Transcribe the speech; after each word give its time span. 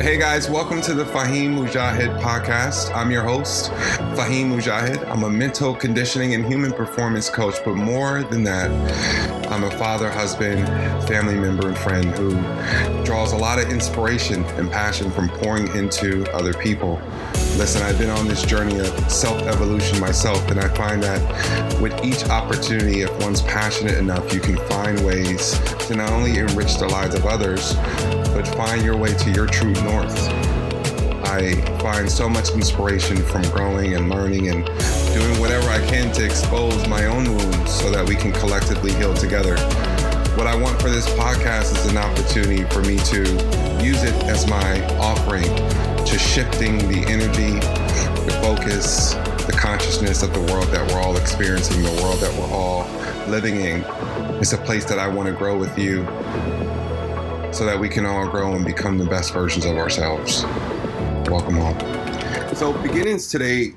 Hey 0.00 0.16
guys, 0.16 0.48
welcome 0.48 0.80
to 0.82 0.94
the 0.94 1.02
Faheem 1.02 1.56
Mujahid 1.56 2.20
podcast. 2.20 2.94
I'm 2.94 3.10
your 3.10 3.24
host, 3.24 3.72
Faheem 4.14 4.48
Mujahid. 4.48 5.04
I'm 5.10 5.24
a 5.24 5.28
mental 5.28 5.74
conditioning 5.74 6.34
and 6.34 6.46
human 6.46 6.72
performance 6.72 7.28
coach, 7.28 7.56
but 7.64 7.74
more 7.74 8.22
than 8.22 8.44
that, 8.44 8.70
I'm 9.50 9.64
a 9.64 9.70
father, 9.70 10.10
husband, 10.10 10.66
family 11.08 11.34
member, 11.34 11.68
and 11.68 11.78
friend 11.78 12.04
who 12.16 12.34
draws 13.04 13.32
a 13.32 13.36
lot 13.36 13.58
of 13.58 13.70
inspiration 13.70 14.44
and 14.44 14.70
passion 14.70 15.10
from 15.10 15.30
pouring 15.30 15.74
into 15.74 16.30
other 16.34 16.52
people. 16.52 17.00
Listen, 17.56 17.82
I've 17.82 17.98
been 17.98 18.10
on 18.10 18.28
this 18.28 18.42
journey 18.42 18.78
of 18.78 18.88
self 19.10 19.40
evolution 19.42 19.98
myself, 20.00 20.48
and 20.50 20.60
I 20.60 20.68
find 20.68 21.02
that 21.02 21.80
with 21.80 22.04
each 22.04 22.24
opportunity, 22.28 23.00
if 23.00 23.22
one's 23.22 23.40
passionate 23.42 23.96
enough, 23.96 24.32
you 24.34 24.40
can 24.40 24.56
find 24.68 25.04
ways 25.04 25.58
to 25.86 25.96
not 25.96 26.10
only 26.12 26.38
enrich 26.38 26.76
the 26.76 26.86
lives 26.86 27.14
of 27.14 27.24
others, 27.24 27.74
but 28.34 28.46
find 28.48 28.82
your 28.82 28.96
way 28.96 29.14
to 29.14 29.30
your 29.30 29.46
true 29.46 29.72
north. 29.82 30.47
I 31.30 31.60
find 31.80 32.10
so 32.10 32.26
much 32.26 32.52
inspiration 32.52 33.18
from 33.18 33.42
growing 33.50 33.94
and 33.94 34.08
learning 34.08 34.48
and 34.48 34.64
doing 35.12 35.38
whatever 35.38 35.68
I 35.68 35.78
can 35.86 36.10
to 36.14 36.24
expose 36.24 36.88
my 36.88 37.04
own 37.04 37.24
wounds 37.24 37.70
so 37.70 37.90
that 37.90 38.08
we 38.08 38.16
can 38.16 38.32
collectively 38.32 38.94
heal 38.94 39.12
together. 39.12 39.54
What 40.38 40.46
I 40.46 40.56
want 40.56 40.80
for 40.80 40.88
this 40.88 41.06
podcast 41.10 41.76
is 41.76 41.84
an 41.84 41.98
opportunity 41.98 42.64
for 42.64 42.80
me 42.80 42.96
to 42.96 43.18
use 43.84 44.02
it 44.04 44.14
as 44.24 44.46
my 44.46 44.82
offering 44.96 45.44
to 46.06 46.18
shifting 46.18 46.78
the 46.88 47.04
energy, 47.06 47.60
the 48.24 48.38
focus, 48.40 49.12
the 49.44 49.52
consciousness 49.52 50.22
of 50.22 50.32
the 50.32 50.40
world 50.50 50.68
that 50.68 50.90
we're 50.90 51.00
all 51.00 51.18
experiencing, 51.18 51.82
the 51.82 52.02
world 52.02 52.20
that 52.20 52.34
we're 52.38 52.56
all 52.56 52.88
living 53.30 53.56
in. 53.56 53.84
It's 54.40 54.54
a 54.54 54.58
place 54.58 54.86
that 54.86 54.98
I 54.98 55.08
want 55.08 55.28
to 55.28 55.34
grow 55.34 55.58
with 55.58 55.78
you 55.78 56.06
so 57.52 57.66
that 57.66 57.78
we 57.78 57.90
can 57.90 58.06
all 58.06 58.26
grow 58.26 58.54
and 58.54 58.64
become 58.64 58.96
the 58.96 59.04
best 59.04 59.34
versions 59.34 59.66
of 59.66 59.76
ourselves. 59.76 60.46
Welcome 61.30 61.56
home. 61.56 62.54
So, 62.54 62.72
beginnings 62.82 63.28
today, 63.28 63.74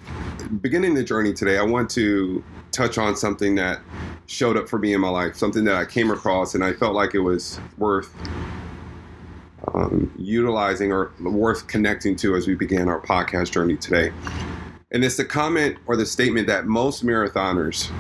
beginning 0.62 0.94
the 0.94 1.04
journey 1.04 1.34
today, 1.34 1.58
I 1.58 1.64
want 1.64 1.90
to 1.92 2.42
touch 2.72 2.98
on 2.98 3.18
something 3.18 3.56
that 3.56 3.82
showed 4.28 4.56
up 4.56 4.70
for 4.70 4.80
me 4.80 4.94
in 4.94 5.02
my 5.02 5.10
life, 5.10 5.36
something 5.36 5.66
that 5.66 5.76
I 5.76 5.84
came 5.84 6.12
across 6.12 6.56
and 6.56 6.64
I 6.64 6.72
felt 6.72 6.96
like 6.96 7.14
it 7.14 7.20
was 7.20 7.60
worth 7.78 8.16
um, 9.74 10.14
utilizing 10.18 10.94
or 10.94 11.12
worth 11.20 11.68
connecting 11.68 12.16
to 12.18 12.38
as 12.38 12.48
we 12.48 12.56
began 12.56 12.88
our 12.88 13.02
podcast 13.02 13.52
journey 13.52 13.76
today. 13.76 14.14
And 14.92 15.04
it's 15.04 15.18
the 15.18 15.26
comment 15.26 15.78
or 15.88 15.98
the 15.98 16.06
statement 16.06 16.48
that 16.48 16.68
most 16.68 17.06
marathoners, 17.06 17.92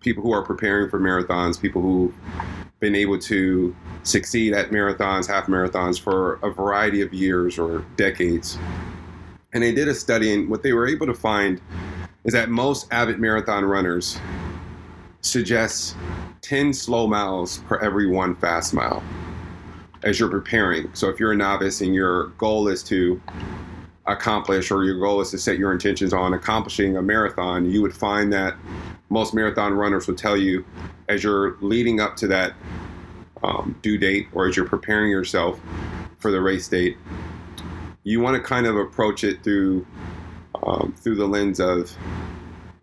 people 0.00 0.22
who 0.22 0.32
are 0.32 0.44
preparing 0.44 0.90
for 0.90 1.00
marathons, 1.00 1.58
people 1.58 1.80
who've 1.80 2.14
been 2.80 2.94
able 2.94 3.18
to 3.18 3.74
succeed 4.02 4.54
at 4.54 4.70
marathons, 4.70 5.26
half 5.26 5.46
marathons 5.46 6.00
for 6.00 6.34
a 6.42 6.50
variety 6.50 7.00
of 7.00 7.12
years 7.12 7.58
or 7.58 7.84
decades. 7.96 8.58
And 9.52 9.62
they 9.62 9.72
did 9.72 9.88
a 9.88 9.94
study, 9.94 10.32
and 10.32 10.48
what 10.48 10.62
they 10.62 10.72
were 10.72 10.86
able 10.86 11.06
to 11.06 11.14
find 11.14 11.60
is 12.24 12.32
that 12.32 12.50
most 12.50 12.86
avid 12.92 13.18
marathon 13.18 13.64
runners 13.64 14.18
suggest 15.20 15.96
10 16.42 16.72
slow 16.72 17.06
miles 17.06 17.58
per 17.68 17.78
every 17.78 18.06
one 18.06 18.36
fast 18.36 18.72
mile 18.74 19.02
as 20.04 20.20
you're 20.20 20.30
preparing. 20.30 20.88
So 20.94 21.08
if 21.08 21.18
you're 21.18 21.32
a 21.32 21.36
novice 21.36 21.80
and 21.80 21.94
your 21.94 22.28
goal 22.38 22.68
is 22.68 22.82
to 22.84 23.20
accomplish 24.08 24.70
or 24.70 24.84
your 24.84 24.98
goal 24.98 25.20
is 25.20 25.30
to 25.30 25.38
set 25.38 25.58
your 25.58 25.72
intentions 25.72 26.12
on 26.12 26.32
accomplishing 26.32 26.96
a 26.96 27.02
marathon, 27.02 27.70
you 27.70 27.82
would 27.82 27.94
find 27.94 28.32
that 28.32 28.56
most 29.10 29.34
marathon 29.34 29.74
runners 29.74 30.06
would 30.06 30.18
tell 30.18 30.36
you 30.36 30.64
as 31.08 31.22
you're 31.22 31.56
leading 31.60 32.00
up 32.00 32.16
to 32.16 32.26
that 32.26 32.54
um, 33.42 33.78
due 33.82 33.98
date 33.98 34.26
or 34.32 34.48
as 34.48 34.56
you're 34.56 34.66
preparing 34.66 35.10
yourself 35.10 35.60
for 36.18 36.30
the 36.30 36.40
race 36.40 36.68
date, 36.68 36.96
you 38.02 38.20
want 38.20 38.36
to 38.36 38.42
kind 38.42 38.66
of 38.66 38.76
approach 38.76 39.24
it 39.24 39.44
through 39.44 39.86
um, 40.62 40.92
through 40.98 41.14
the 41.14 41.26
lens 41.26 41.60
of 41.60 41.96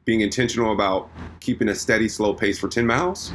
being 0.05 0.21
intentional 0.21 0.71
about 0.71 1.09
keeping 1.41 1.67
a 1.67 1.75
steady, 1.75 2.07
slow 2.07 2.33
pace 2.33 2.57
for 2.57 2.69
10 2.69 2.85
miles, 2.85 3.33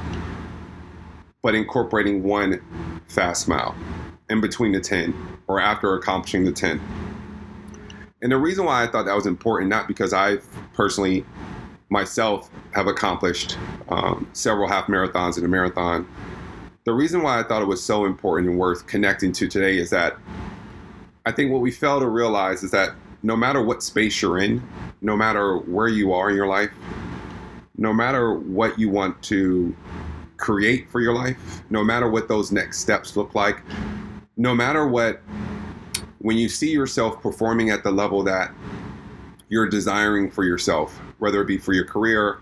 but 1.42 1.54
incorporating 1.54 2.22
one 2.22 2.62
fast 3.08 3.48
mile 3.48 3.74
in 4.30 4.40
between 4.40 4.72
the 4.72 4.80
10 4.80 5.12
or 5.46 5.60
after 5.60 5.94
accomplishing 5.94 6.44
the 6.44 6.52
10. 6.52 6.80
And 8.22 8.32
the 8.32 8.36
reason 8.36 8.66
why 8.66 8.82
I 8.82 8.86
thought 8.86 9.06
that 9.06 9.14
was 9.14 9.26
important, 9.26 9.70
not 9.70 9.88
because 9.88 10.12
I 10.12 10.38
personally 10.74 11.24
myself 11.88 12.50
have 12.72 12.86
accomplished 12.86 13.56
um, 13.88 14.28
several 14.32 14.68
half 14.68 14.86
marathons 14.86 15.36
and 15.36 15.44
a 15.44 15.48
marathon. 15.48 16.06
The 16.84 16.92
reason 16.92 17.22
why 17.22 17.40
I 17.40 17.42
thought 17.42 17.62
it 17.62 17.68
was 17.68 17.82
so 17.82 18.04
important 18.04 18.50
and 18.50 18.58
worth 18.58 18.86
connecting 18.86 19.32
to 19.32 19.48
today 19.48 19.78
is 19.78 19.90
that 19.90 20.16
I 21.26 21.32
think 21.32 21.50
what 21.50 21.60
we 21.60 21.70
fail 21.70 22.00
to 22.00 22.08
realize 22.08 22.62
is 22.62 22.70
that 22.70 22.94
no 23.22 23.36
matter 23.36 23.62
what 23.62 23.82
space 23.82 24.22
you're 24.22 24.38
in, 24.38 24.62
no 25.02 25.16
matter 25.16 25.58
where 25.58 25.88
you 25.88 26.12
are 26.12 26.30
in 26.30 26.36
your 26.36 26.46
life, 26.46 26.70
no 27.76 27.92
matter 27.92 28.34
what 28.34 28.78
you 28.78 28.88
want 28.88 29.20
to 29.24 29.74
create 30.36 30.88
for 30.90 31.00
your 31.00 31.14
life, 31.14 31.62
no 31.70 31.84
matter 31.84 32.08
what 32.08 32.28
those 32.28 32.52
next 32.52 32.78
steps 32.78 33.16
look 33.16 33.34
like, 33.34 33.62
no 34.36 34.54
matter 34.54 34.86
what, 34.86 35.20
when 36.20 36.36
you 36.36 36.48
see 36.48 36.70
yourself 36.70 37.20
performing 37.22 37.70
at 37.70 37.82
the 37.82 37.90
level 37.90 38.22
that 38.22 38.52
you're 39.48 39.68
desiring 39.68 40.30
for 40.30 40.44
yourself, 40.44 40.98
whether 41.18 41.40
it 41.40 41.46
be 41.46 41.56
for 41.56 41.72
your 41.72 41.84
career, 41.84 42.38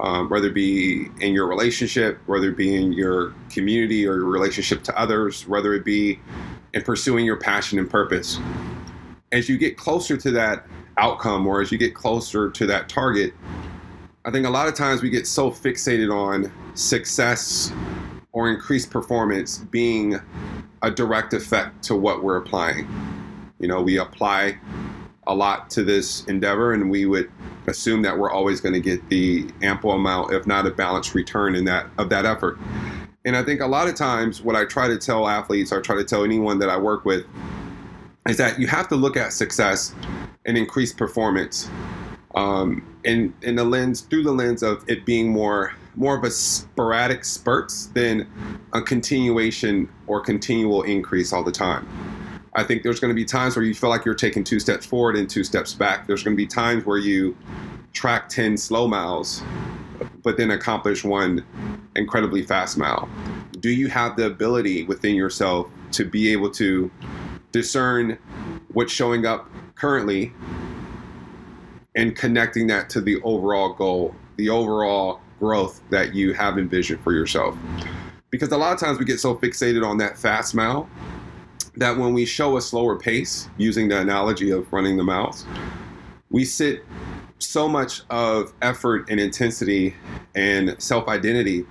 um, 0.00 0.28
whether 0.28 0.48
it 0.48 0.54
be 0.54 1.08
in 1.20 1.32
your 1.32 1.46
relationship, 1.48 2.18
whether 2.26 2.50
it 2.50 2.56
be 2.56 2.74
in 2.74 2.92
your 2.92 3.34
community 3.50 4.06
or 4.06 4.16
your 4.16 4.26
relationship 4.26 4.82
to 4.84 4.98
others, 4.98 5.48
whether 5.48 5.72
it 5.74 5.84
be 5.84 6.20
in 6.74 6.82
pursuing 6.82 7.24
your 7.24 7.38
passion 7.38 7.78
and 7.78 7.90
purpose. 7.90 8.38
As 9.32 9.48
you 9.48 9.56
get 9.56 9.76
closer 9.76 10.16
to 10.16 10.30
that 10.32 10.66
outcome 10.98 11.46
or 11.46 11.60
as 11.62 11.72
you 11.72 11.78
get 11.78 11.94
closer 11.94 12.50
to 12.50 12.66
that 12.66 12.88
target, 12.88 13.32
I 14.24 14.30
think 14.30 14.46
a 14.46 14.50
lot 14.50 14.68
of 14.68 14.74
times 14.74 15.00
we 15.00 15.08
get 15.08 15.26
so 15.26 15.50
fixated 15.50 16.12
on 16.14 16.52
success 16.74 17.72
or 18.32 18.50
increased 18.50 18.90
performance 18.90 19.58
being 19.58 20.20
a 20.82 20.90
direct 20.90 21.32
effect 21.34 21.82
to 21.84 21.96
what 21.96 22.22
we're 22.22 22.36
applying. 22.36 22.88
You 23.58 23.68
know, 23.68 23.82
we 23.82 23.98
apply 23.98 24.58
a 25.26 25.34
lot 25.34 25.68
to 25.70 25.84
this 25.84 26.24
endeavor, 26.24 26.72
and 26.72 26.90
we 26.90 27.06
would 27.06 27.30
assume 27.66 28.02
that 28.02 28.18
we're 28.18 28.30
always 28.30 28.60
going 28.60 28.72
to 28.74 28.80
get 28.80 29.06
the 29.08 29.46
ample 29.62 29.92
amount, 29.92 30.32
if 30.32 30.46
not 30.46 30.66
a 30.66 30.70
balanced 30.70 31.14
return 31.14 31.54
in 31.54 31.64
that 31.64 31.86
of 31.98 32.08
that 32.10 32.24
effort. 32.24 32.58
And 33.24 33.36
I 33.36 33.42
think 33.42 33.60
a 33.60 33.66
lot 33.66 33.88
of 33.88 33.94
times, 33.94 34.40
what 34.42 34.56
I 34.56 34.64
try 34.64 34.88
to 34.88 34.96
tell 34.96 35.28
athletes, 35.28 35.72
or 35.72 35.82
try 35.82 35.96
to 35.96 36.04
tell 36.04 36.24
anyone 36.24 36.58
that 36.60 36.70
I 36.70 36.78
work 36.78 37.04
with, 37.04 37.26
is 38.28 38.36
that 38.38 38.58
you 38.58 38.66
have 38.68 38.88
to 38.88 38.96
look 38.96 39.16
at 39.16 39.32
success 39.32 39.94
and 40.46 40.56
increased 40.56 40.96
performance, 40.96 41.68
um, 42.34 42.96
in 43.04 43.34
in 43.42 43.56
the 43.56 43.64
lens 43.64 44.02
through 44.02 44.22
the 44.22 44.32
lens 44.32 44.62
of 44.62 44.84
it 44.88 45.04
being 45.04 45.28
more 45.28 45.72
more 45.96 46.16
of 46.16 46.22
a 46.22 46.30
sporadic 46.30 47.24
spurts 47.24 47.86
than 47.86 48.28
a 48.72 48.80
continuation 48.80 49.88
or 50.06 50.20
continual 50.20 50.82
increase 50.82 51.32
all 51.32 51.42
the 51.42 51.52
time. 51.52 51.88
I 52.54 52.62
think 52.62 52.82
there's 52.82 53.00
going 53.00 53.10
to 53.10 53.14
be 53.14 53.24
times 53.24 53.56
where 53.56 53.64
you 53.64 53.74
feel 53.74 53.90
like 53.90 54.04
you're 54.04 54.14
taking 54.14 54.44
two 54.44 54.60
steps 54.60 54.86
forward 54.86 55.16
and 55.16 55.28
two 55.28 55.44
steps 55.44 55.74
back. 55.74 56.06
There's 56.06 56.22
going 56.22 56.36
to 56.36 56.40
be 56.40 56.46
times 56.46 56.86
where 56.86 56.98
you 56.98 57.36
track 57.92 58.28
10 58.28 58.56
slow 58.56 58.86
miles, 58.86 59.42
but 60.22 60.36
then 60.36 60.52
accomplish 60.52 61.04
one 61.04 61.44
incredibly 61.96 62.42
fast 62.42 62.78
mile. 62.78 63.08
Do 63.60 63.70
you 63.70 63.88
have 63.88 64.16
the 64.16 64.26
ability 64.26 64.84
within 64.84 65.16
yourself 65.16 65.68
to 65.92 66.04
be 66.04 66.30
able 66.32 66.50
to 66.52 66.90
discern 67.50 68.18
what's 68.72 68.92
showing 68.92 69.26
up 69.26 69.50
currently 69.74 70.32
and 71.94 72.14
connecting 72.16 72.66
that 72.68 72.90
to 72.90 73.00
the 73.00 73.20
overall 73.22 73.72
goal, 73.72 74.14
the 74.36 74.48
overall 74.48 75.20
growth 75.38 75.80
that 75.90 76.14
you 76.14 76.32
have 76.32 76.58
envisioned 76.58 77.00
for 77.02 77.12
yourself? 77.12 77.56
Because 78.30 78.52
a 78.52 78.56
lot 78.56 78.72
of 78.72 78.78
times 78.78 78.98
we 78.98 79.04
get 79.04 79.20
so 79.20 79.36
fixated 79.36 79.86
on 79.86 79.98
that 79.98 80.18
fast 80.18 80.54
mile 80.54 80.88
that 81.76 81.96
when 81.96 82.12
we 82.12 82.26
show 82.26 82.56
a 82.56 82.60
slower 82.60 82.98
pace, 82.98 83.48
using 83.56 83.88
the 83.88 83.98
analogy 83.98 84.50
of 84.50 84.70
running 84.72 84.96
the 84.96 85.04
mouth, 85.04 85.44
we 86.30 86.44
sit 86.44 86.84
so 87.38 87.68
much 87.68 88.02
of 88.10 88.52
effort 88.62 89.08
and 89.08 89.18
intensity 89.20 89.94
and 90.34 90.80
self 90.82 91.08
identity 91.08 91.64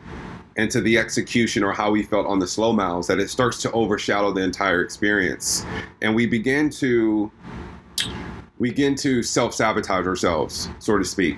into 0.56 0.82
the 0.82 0.98
execution 0.98 1.64
or 1.64 1.72
how 1.72 1.92
we 1.92 2.02
felt 2.02 2.26
on 2.26 2.40
the 2.40 2.48
slow 2.48 2.74
miles 2.74 3.06
that 3.08 3.20
it 3.20 3.30
starts 3.30 3.62
to 3.62 3.72
overshadow 3.74 4.32
the 4.32 4.42
entire 4.42 4.82
experience. 4.82 5.64
And 6.02 6.16
we 6.16 6.26
begin 6.26 6.70
to 6.72 7.32
we 8.60 8.70
begin 8.70 8.96
to 8.96 9.24
self 9.24 9.54
sabotage 9.54 10.06
ourselves, 10.06 10.70
so 10.80 10.98
to 10.98 11.06
speak. 11.06 11.38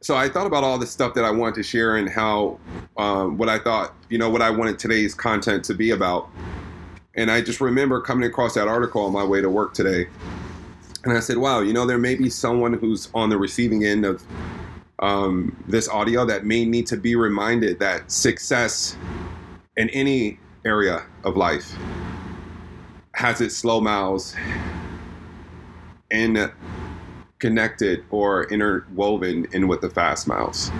So 0.00 0.16
I 0.16 0.28
thought 0.28 0.46
about 0.46 0.64
all 0.64 0.78
the 0.78 0.86
stuff 0.86 1.14
that 1.14 1.24
I 1.24 1.30
wanted 1.30 1.54
to 1.56 1.62
share 1.62 1.96
and 1.96 2.08
how 2.08 2.58
um, 2.96 3.38
what 3.38 3.48
I 3.48 3.58
thought, 3.58 3.94
you 4.10 4.18
know, 4.18 4.28
what 4.28 4.42
I 4.42 4.50
wanted 4.50 4.78
today's 4.78 5.14
content 5.14 5.64
to 5.64 5.74
be 5.74 5.90
about. 5.90 6.28
And 7.16 7.30
I 7.30 7.40
just 7.40 7.60
remember 7.60 8.00
coming 8.00 8.28
across 8.28 8.54
that 8.54 8.68
article 8.68 9.02
on 9.02 9.12
my 9.12 9.24
way 9.24 9.40
to 9.40 9.48
work 9.48 9.72
today. 9.72 10.08
And 11.04 11.16
I 11.16 11.20
said, 11.20 11.38
wow, 11.38 11.60
you 11.60 11.72
know, 11.72 11.86
there 11.86 11.98
may 11.98 12.14
be 12.14 12.28
someone 12.28 12.74
who's 12.74 13.08
on 13.14 13.30
the 13.30 13.38
receiving 13.38 13.84
end 13.84 14.04
of 14.04 14.22
um, 14.98 15.56
this 15.66 15.88
audio 15.88 16.24
that 16.26 16.44
may 16.44 16.64
need 16.64 16.86
to 16.88 16.96
be 16.96 17.16
reminded 17.16 17.78
that 17.78 18.10
success 18.10 18.96
in 19.76 19.88
any 19.90 20.38
area 20.64 21.04
of 21.24 21.36
life 21.36 21.76
has 23.14 23.40
its 23.40 23.56
slow 23.56 23.80
miles 23.80 24.34
in 26.14 26.50
connected 27.38 28.04
or 28.10 28.44
interwoven 28.44 29.46
in 29.52 29.68
with 29.68 29.80
the 29.80 29.90
fast 29.90 30.26
miles. 30.26 30.70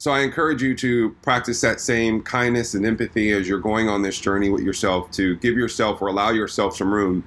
So 0.00 0.12
I 0.12 0.20
encourage 0.20 0.62
you 0.62 0.76
to 0.76 1.10
practice 1.22 1.60
that 1.62 1.80
same 1.80 2.22
kindness 2.22 2.74
and 2.74 2.86
empathy 2.86 3.32
as 3.32 3.48
you're 3.48 3.58
going 3.58 3.88
on 3.88 4.02
this 4.02 4.20
journey 4.20 4.48
with 4.48 4.62
yourself 4.62 5.10
to 5.12 5.34
give 5.38 5.56
yourself 5.56 6.00
or 6.00 6.06
allow 6.06 6.30
yourself 6.30 6.76
some 6.76 6.94
room 6.94 7.24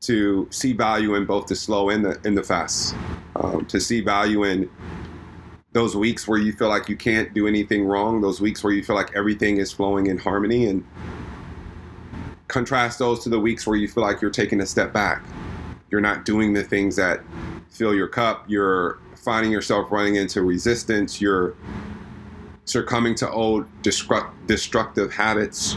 to 0.00 0.48
see 0.50 0.72
value 0.72 1.14
in 1.14 1.26
both 1.26 1.46
the 1.46 1.54
slow 1.54 1.90
and 1.90 2.04
the 2.04 2.20
in 2.24 2.34
the 2.34 2.42
fast. 2.42 2.96
Um, 3.36 3.64
to 3.66 3.80
see 3.80 4.00
value 4.00 4.42
in 4.42 4.68
those 5.72 5.94
weeks 5.94 6.26
where 6.26 6.38
you 6.38 6.52
feel 6.52 6.68
like 6.68 6.88
you 6.88 6.96
can't 6.96 7.32
do 7.32 7.46
anything 7.46 7.84
wrong, 7.84 8.20
those 8.20 8.40
weeks 8.40 8.64
where 8.64 8.72
you 8.72 8.82
feel 8.82 8.96
like 8.96 9.14
everything 9.14 9.58
is 9.58 9.70
flowing 9.70 10.08
in 10.08 10.18
harmony, 10.18 10.66
and 10.66 10.84
contrast 12.50 12.98
those 12.98 13.22
to 13.24 13.28
the 13.28 13.40
weeks 13.40 13.66
where 13.66 13.76
you 13.76 13.88
feel 13.88 14.02
like 14.02 14.20
you're 14.20 14.30
taking 14.30 14.60
a 14.60 14.66
step 14.66 14.92
back. 14.92 15.22
You're 15.90 16.00
not 16.00 16.24
doing 16.24 16.52
the 16.52 16.62
things 16.62 16.96
that 16.96 17.20
fill 17.70 17.94
your 17.94 18.08
cup. 18.08 18.44
You're 18.46 18.98
finding 19.16 19.50
yourself 19.50 19.90
running 19.90 20.16
into 20.16 20.42
resistance. 20.42 21.20
You're 21.20 21.56
succumbing 22.64 23.14
to 23.16 23.30
old 23.30 23.66
destructive 23.82 25.12
habits. 25.12 25.76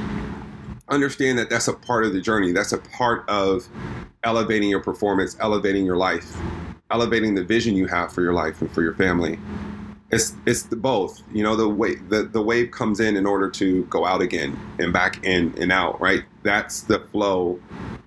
Understand 0.89 1.39
that 1.39 1.49
that's 1.49 1.67
a 1.67 1.73
part 1.73 2.05
of 2.05 2.13
the 2.13 2.21
journey. 2.21 2.51
That's 2.51 2.73
a 2.73 2.77
part 2.77 3.27
of 3.27 3.67
elevating 4.23 4.69
your 4.69 4.81
performance, 4.81 5.35
elevating 5.39 5.85
your 5.85 5.97
life, 5.97 6.37
elevating 6.91 7.33
the 7.33 7.43
vision 7.43 7.75
you 7.75 7.87
have 7.87 8.11
for 8.13 8.21
your 8.21 8.33
life 8.33 8.61
and 8.61 8.71
for 8.71 8.81
your 8.81 8.93
family. 8.93 9.39
It's 10.13 10.33
it's 10.45 10.63
the 10.63 10.75
both. 10.75 11.21
You 11.33 11.44
know, 11.44 11.56
the 11.56 11.68
wave 11.68 12.10
the, 12.10 12.24
the 12.24 12.42
wave 12.42 12.71
comes 12.71 13.00
in 13.00 13.15
in 13.15 13.25
order 13.25 13.50
to 13.51 13.83
go 13.86 14.06
out 14.06 14.21
again 14.21 14.60
and 14.80 14.94
back 14.94 15.24
in 15.25 15.54
and 15.60 15.71
out, 15.71 16.00
right? 16.00 16.24
That's 16.44 16.81
the 16.81 17.00
flow. 17.00 17.60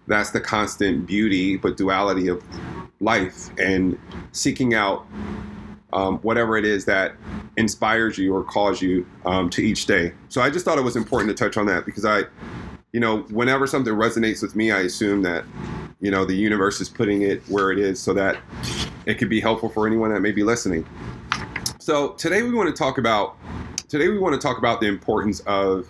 That's 0.06 0.30
the 0.30 0.40
constant 0.40 1.06
beauty 1.06 1.56
but 1.56 1.76
duality 1.76 2.28
of 2.28 2.42
life 3.00 3.50
and 3.58 3.98
seeking 4.32 4.74
out 4.74 5.06
um, 5.92 6.18
whatever 6.18 6.56
it 6.56 6.64
is 6.64 6.84
that 6.84 7.14
inspires 7.56 8.18
you 8.18 8.34
or 8.34 8.44
calls 8.44 8.82
you 8.82 9.06
um, 9.24 9.50
to 9.50 9.62
each 9.62 9.86
day. 9.86 10.12
So 10.28 10.40
I 10.42 10.50
just 10.50 10.64
thought 10.64 10.78
it 10.78 10.84
was 10.84 10.96
important 10.96 11.36
to 11.36 11.44
touch 11.44 11.56
on 11.56 11.66
that 11.66 11.86
because 11.86 12.04
I, 12.04 12.24
you 12.92 13.00
know, 13.00 13.22
whenever 13.30 13.66
something 13.66 13.94
resonates 13.94 14.42
with 14.42 14.54
me, 14.54 14.70
I 14.70 14.80
assume 14.80 15.22
that, 15.22 15.44
you 16.00 16.10
know, 16.10 16.24
the 16.24 16.34
universe 16.34 16.80
is 16.80 16.88
putting 16.88 17.22
it 17.22 17.42
where 17.48 17.70
it 17.70 17.78
is 17.78 17.98
so 17.98 18.12
that 18.14 18.38
it 19.06 19.14
could 19.14 19.30
be 19.30 19.40
helpful 19.40 19.68
for 19.68 19.86
anyone 19.86 20.12
that 20.12 20.20
may 20.20 20.32
be 20.32 20.42
listening. 20.42 20.86
So 21.86 22.14
today 22.14 22.42
we 22.42 22.52
want 22.52 22.68
to 22.68 22.74
talk 22.74 22.98
about 22.98 23.36
today 23.88 24.08
we 24.08 24.18
want 24.18 24.34
to 24.34 24.40
talk 24.40 24.58
about 24.58 24.80
the 24.80 24.88
importance 24.88 25.38
of 25.46 25.86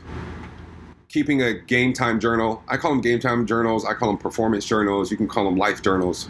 keeping 1.08 1.40
a 1.40 1.54
game 1.54 1.94
time 1.94 2.20
journal. 2.20 2.62
I 2.68 2.76
call 2.76 2.90
them 2.90 3.00
game 3.00 3.18
time 3.18 3.46
journals. 3.46 3.86
I 3.86 3.94
call 3.94 4.08
them 4.08 4.18
performance 4.18 4.66
journals. 4.66 5.10
You 5.10 5.16
can 5.16 5.26
call 5.26 5.46
them 5.46 5.56
life 5.56 5.80
journals. 5.80 6.28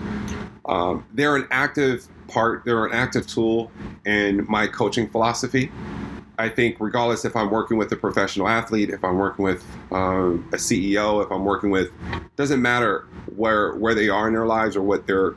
Um, 0.66 1.04
they're 1.14 1.34
an 1.34 1.48
active 1.50 2.06
part. 2.28 2.64
They're 2.64 2.86
an 2.86 2.92
active 2.92 3.26
tool 3.26 3.72
in 4.04 4.46
my 4.48 4.68
coaching 4.68 5.10
philosophy. 5.10 5.72
I 6.38 6.48
think 6.48 6.76
regardless 6.78 7.24
if 7.24 7.34
I'm 7.34 7.50
working 7.50 7.76
with 7.76 7.90
a 7.90 7.96
professional 7.96 8.46
athlete, 8.46 8.90
if 8.90 9.02
I'm 9.02 9.18
working 9.18 9.44
with 9.44 9.64
um, 9.90 10.48
a 10.52 10.58
CEO, 10.58 11.24
if 11.24 11.32
I'm 11.32 11.44
working 11.44 11.70
with, 11.70 11.90
doesn't 12.36 12.62
matter 12.62 13.08
where 13.34 13.74
where 13.74 13.96
they 13.96 14.08
are 14.10 14.28
in 14.28 14.32
their 14.32 14.46
lives 14.46 14.76
or 14.76 14.82
what 14.82 15.08
they're 15.08 15.34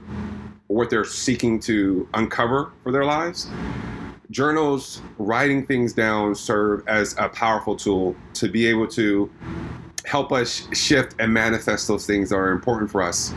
what 0.68 0.92
they're 0.92 1.04
seeking 1.04 1.60
to 1.62 2.08
uncover 2.14 2.72
for 2.84 2.92
their 2.92 3.06
lives 3.06 3.50
journals, 4.32 5.02
writing 5.18 5.66
things 5.66 5.94
down 5.94 6.36
serve 6.36 6.88
as 6.88 7.16
a 7.18 7.30
powerful 7.30 7.76
tool 7.76 8.16
to 8.34 8.48
be 8.48 8.68
able 8.68 8.88
to 8.88 9.30
help 10.06 10.32
us 10.32 10.68
shift 10.74 11.16
and 11.20 11.34
manifest 11.34 11.88
those 11.88 12.06
things 12.06 12.30
that 12.30 12.36
are 12.36 12.52
important 12.52 12.90
for 12.90 13.02
us. 13.02 13.34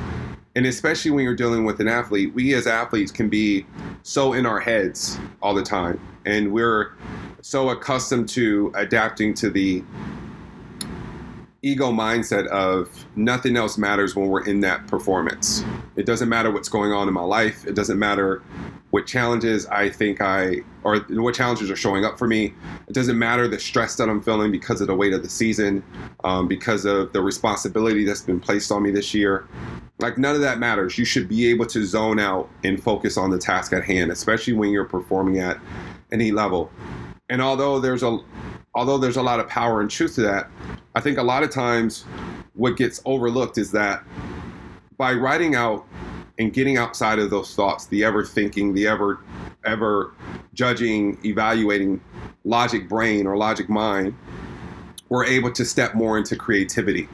And 0.55 0.67
especially 0.67 1.11
when 1.11 1.25
you're 1.25 1.35
dealing 1.35 1.65
with 1.65 1.81
an 1.81 1.89
athlete, 1.89 2.35
we 2.35 2.55
as 2.55 2.67
athletes 2.67 3.11
can 3.11 3.29
be 3.29 3.65
so 4.03 4.35
in 4.35 4.45
our 4.45 4.61
heads 4.61 5.19
all 5.41 5.55
the 5.55 5.63
time. 5.63 5.99
And 6.27 6.53
we're 6.53 6.93
so 7.41 7.71
accustomed 7.71 8.29
to 8.31 8.71
adapting 8.75 9.35
to 9.35 9.51
the 9.51 9.83
ego 11.63 11.93
mindset 11.93 12.47
of 12.49 13.07
nothing 13.15 13.57
else 13.57 13.79
matters 13.79 14.17
when 14.17 14.29
we're 14.29 14.45
in 14.45 14.61
that 14.61 14.89
performance. 14.89 15.65
It 15.95 16.07
doesn't 16.07 16.29
matter 16.29 16.51
what's 16.51 16.69
going 16.69 16.93
on 16.93 17.07
in 17.07 17.15
my 17.15 17.23
life. 17.23 17.65
It 17.65 17.77
doesn't 17.77 17.99
matter 17.99 18.43
what 18.91 19.07
challenges 19.07 19.65
I 19.67 19.89
think 19.89 20.21
I, 20.21 20.57
or 20.83 20.99
what 20.99 21.35
challenges 21.35 21.71
are 21.71 21.77
showing 21.77 22.05
up 22.05 22.19
for 22.19 22.27
me. 22.27 22.53
It 22.89 22.95
doesn't 22.95 23.19
matter 23.19 23.47
the 23.47 23.59
stress 23.59 23.97
that 23.97 24.09
I'm 24.11 24.21
feeling 24.21 24.51
because 24.51 24.81
of 24.81 24.89
the 24.89 24.95
weight 24.95 25.15
of 25.15 25.23
the 25.23 25.31
season, 25.31 25.83
um, 26.25 26.49
because 26.49 26.85
of 26.85 27.13
the 27.13 27.23
responsibility 27.23 28.05
that's 28.05 28.23
been 28.23 28.41
placed 28.41 28.71
on 28.73 28.83
me 28.83 28.91
this 28.91 29.15
year. 29.15 29.47
Like 29.99 30.19
none 30.19 30.35
of 30.35 30.41
that 30.41 30.59
matters. 30.59 30.99
You 30.99 31.05
should 31.05 31.29
be 31.29 31.47
able 31.47 31.67
to 31.67 31.87
zone 31.87 32.19
out 32.19 32.51
and 32.65 32.83
focus 32.83 33.17
on 33.17 33.31
the 33.31 33.39
task 33.39 33.73
at 33.73 33.85
hand, 33.85 34.11
especially 34.11 34.53
when 34.53 34.71
you're 34.71 34.85
performing 34.85 35.39
at 35.39 35.59
any 36.11 36.33
level. 36.33 36.71
And 37.31 37.41
although 37.41 37.81
there's 37.81 38.03
a 38.03 38.19
although 38.75 38.99
there's 38.99 39.17
a 39.17 39.23
lot 39.23 39.41
of 39.41 39.49
power 39.49 39.81
and 39.81 39.91
truth 39.91 40.15
to 40.17 40.23
that, 40.23 40.49
I 40.95 41.01
think 41.01 41.19
a 41.19 41.23
lot 41.23 41.43
of 41.43 41.51
times 41.51 42.05
what 42.55 42.77
gets 42.77 43.01
overlooked 43.05 43.59
is 43.59 43.71
that 43.73 44.05
by 44.97 45.13
writing 45.13 45.55
out 45.55 45.87
and 46.39 46.53
getting 46.53 46.77
outside 46.77 47.19
of 47.19 47.31
those 47.31 47.55
thoughts, 47.55 47.87
the 47.87 48.05
ever 48.05 48.25
thinking, 48.25 48.73
the 48.75 48.87
ever 48.87 49.21
ever 49.65 50.13
judging, 50.55 51.19
evaluating 51.25 52.01
logic 52.45 52.89
brain 52.89 53.27
or 53.27 53.37
logic 53.37 53.69
mind, 53.69 54.15
we're 55.09 55.25
able 55.25 55.53
to 55.53 55.65
step 55.65 55.95
more 55.95 56.19
into 56.19 56.37
creativity. 56.37 57.09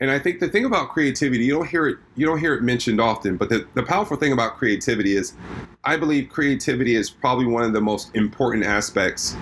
And 0.00 0.10
I 0.10 0.18
think 0.20 0.38
the 0.38 0.48
thing 0.48 0.64
about 0.64 0.90
creativity, 0.90 1.44
you 1.44 1.54
don't 1.54 1.66
hear 1.66 1.88
it, 1.88 1.98
you 2.14 2.24
don't 2.24 2.38
hear 2.38 2.54
it 2.54 2.62
mentioned 2.62 3.00
often, 3.00 3.36
but 3.36 3.48
the, 3.48 3.66
the 3.74 3.82
powerful 3.82 4.16
thing 4.16 4.32
about 4.32 4.56
creativity 4.56 5.16
is 5.16 5.34
I 5.82 5.96
believe 5.96 6.28
creativity 6.28 6.94
is 6.94 7.10
probably 7.10 7.46
one 7.46 7.64
of 7.64 7.72
the 7.72 7.80
most 7.80 8.14
important 8.14 8.64
aspects 8.64 9.36